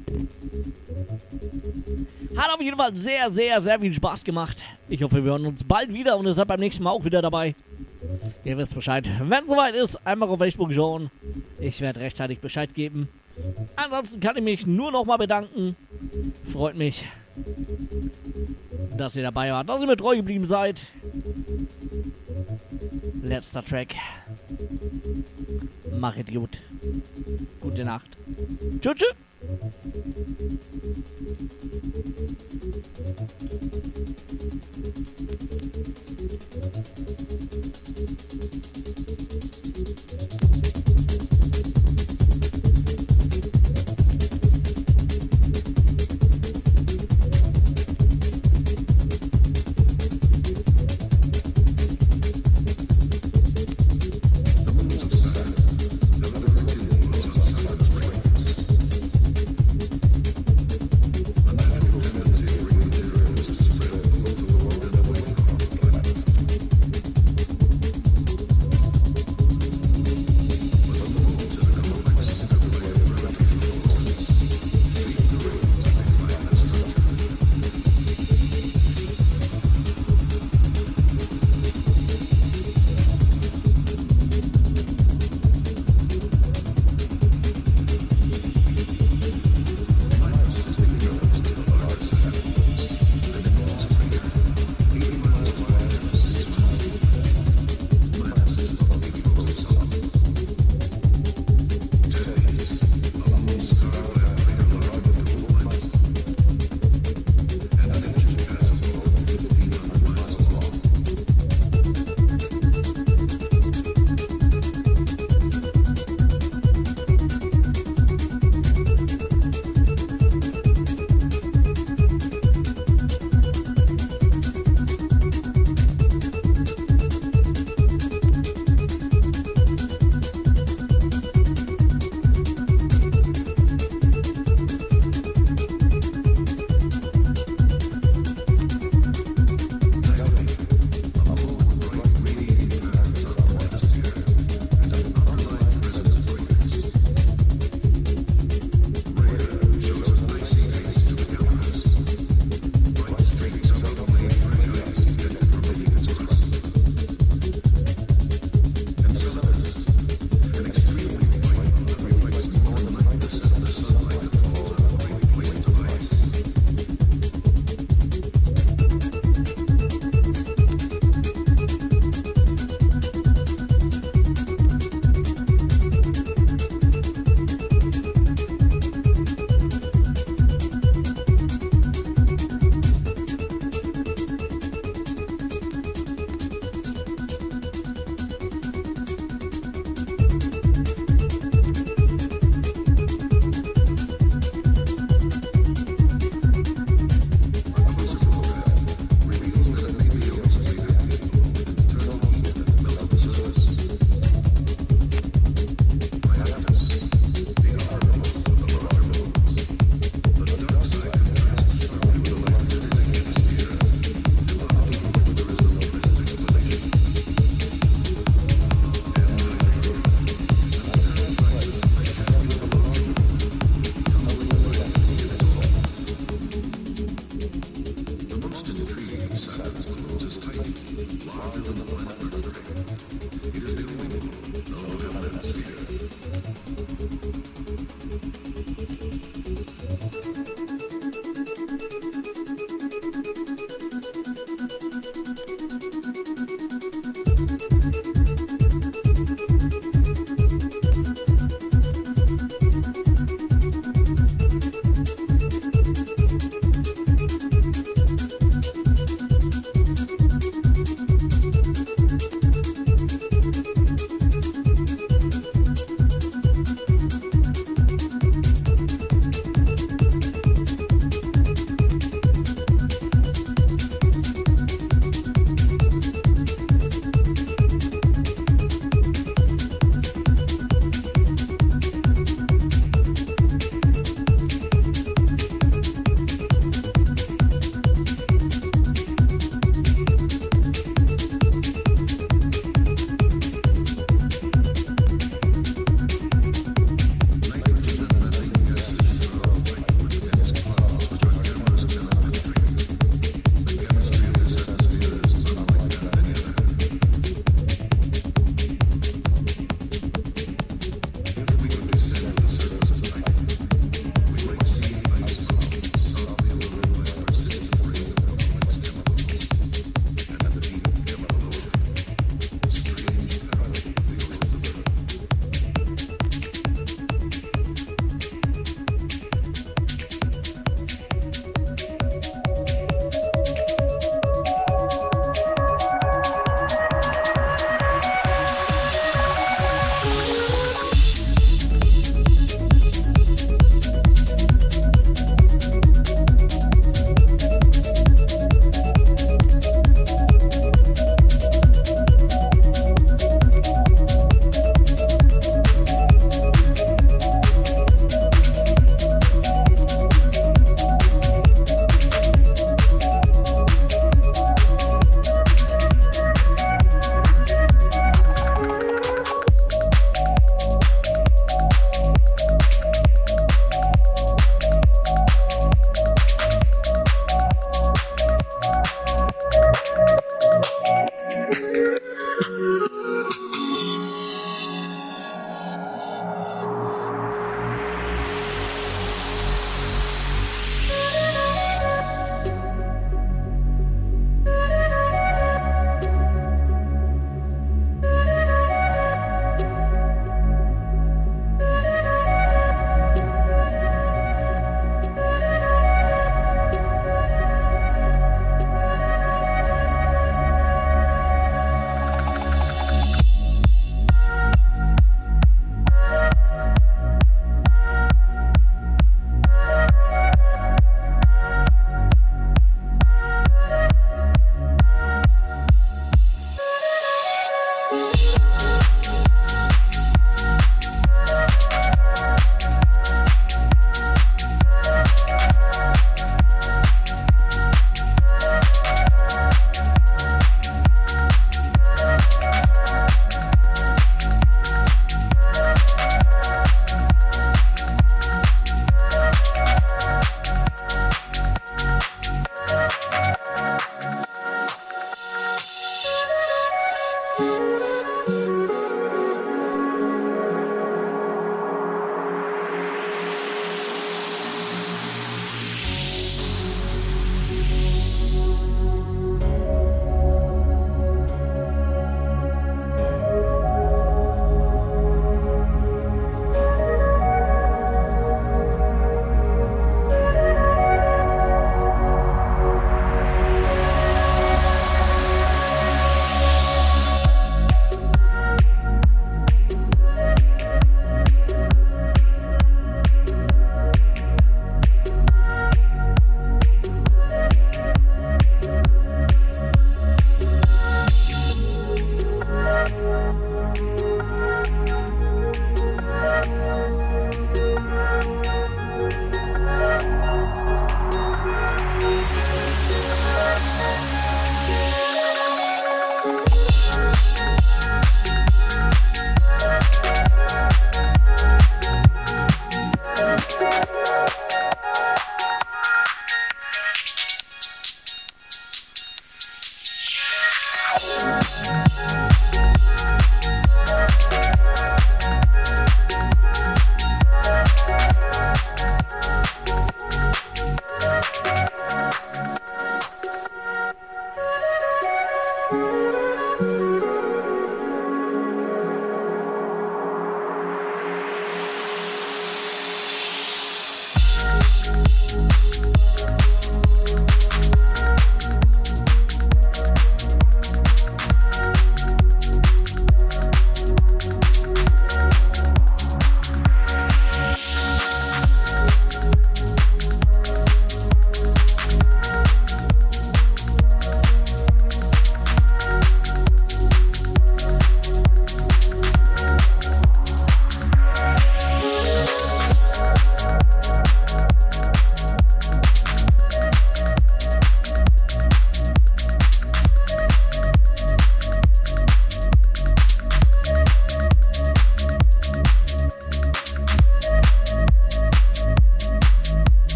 Hat 2.38 2.54
auf 2.54 2.62
jeden 2.62 2.78
Fall 2.78 2.96
sehr, 2.96 3.32
sehr, 3.32 3.60
sehr 3.60 3.80
viel 3.80 3.94
Spaß 3.94 4.24
gemacht. 4.24 4.64
Ich 4.96 5.04
hoffe, 5.04 5.26
wir 5.26 5.32
hören 5.32 5.46
uns 5.46 5.62
bald 5.66 5.94
wieder 5.94 6.16
und 6.16 6.26
ihr 6.26 6.32
seid 6.32 6.48
beim 6.48 6.62
nächsten 6.62 6.82
Mal 6.82 6.92
auch 6.92 7.04
wieder 7.04 7.22
dabei. 7.22 7.54
Ihr 8.46 8.58
wisst 8.58 8.74
Bescheid. 8.74 9.06
Wenn 9.20 9.44
es 9.44 9.50
soweit 9.50 9.76
ist, 9.76 9.98
einfach 10.08 10.30
auf 10.30 10.38
Facebook 10.38 10.74
schauen. 10.74 11.12
Ich 11.60 11.82
werde 11.82 12.00
rechtzeitig 12.00 12.40
Bescheid 12.40 12.74
geben. 12.74 13.10
Ansonsten 13.76 14.22
kann 14.22 14.38
ich 14.38 14.44
mich 14.44 14.66
nur 14.66 14.94
noch 14.94 15.04
mal 15.04 15.18
bedanken. 15.18 15.76
Freut 16.46 16.78
mich, 16.78 17.06
dass 18.96 19.18
ihr 19.18 19.24
dabei 19.24 19.52
wart, 19.52 19.68
dass 19.68 19.82
ihr 19.82 19.88
mir 19.88 19.98
treu 19.98 20.16
geblieben 20.16 20.46
seid. 20.46 20.86
Letzter 23.22 23.66
Track. 23.66 23.96
Mach 25.92 26.16
es 26.16 26.34
gut. 26.34 26.62
Gute 27.60 27.84
Nacht. 27.84 28.18
Tschüss. 28.80 28.96
tschüss. 28.96 29.25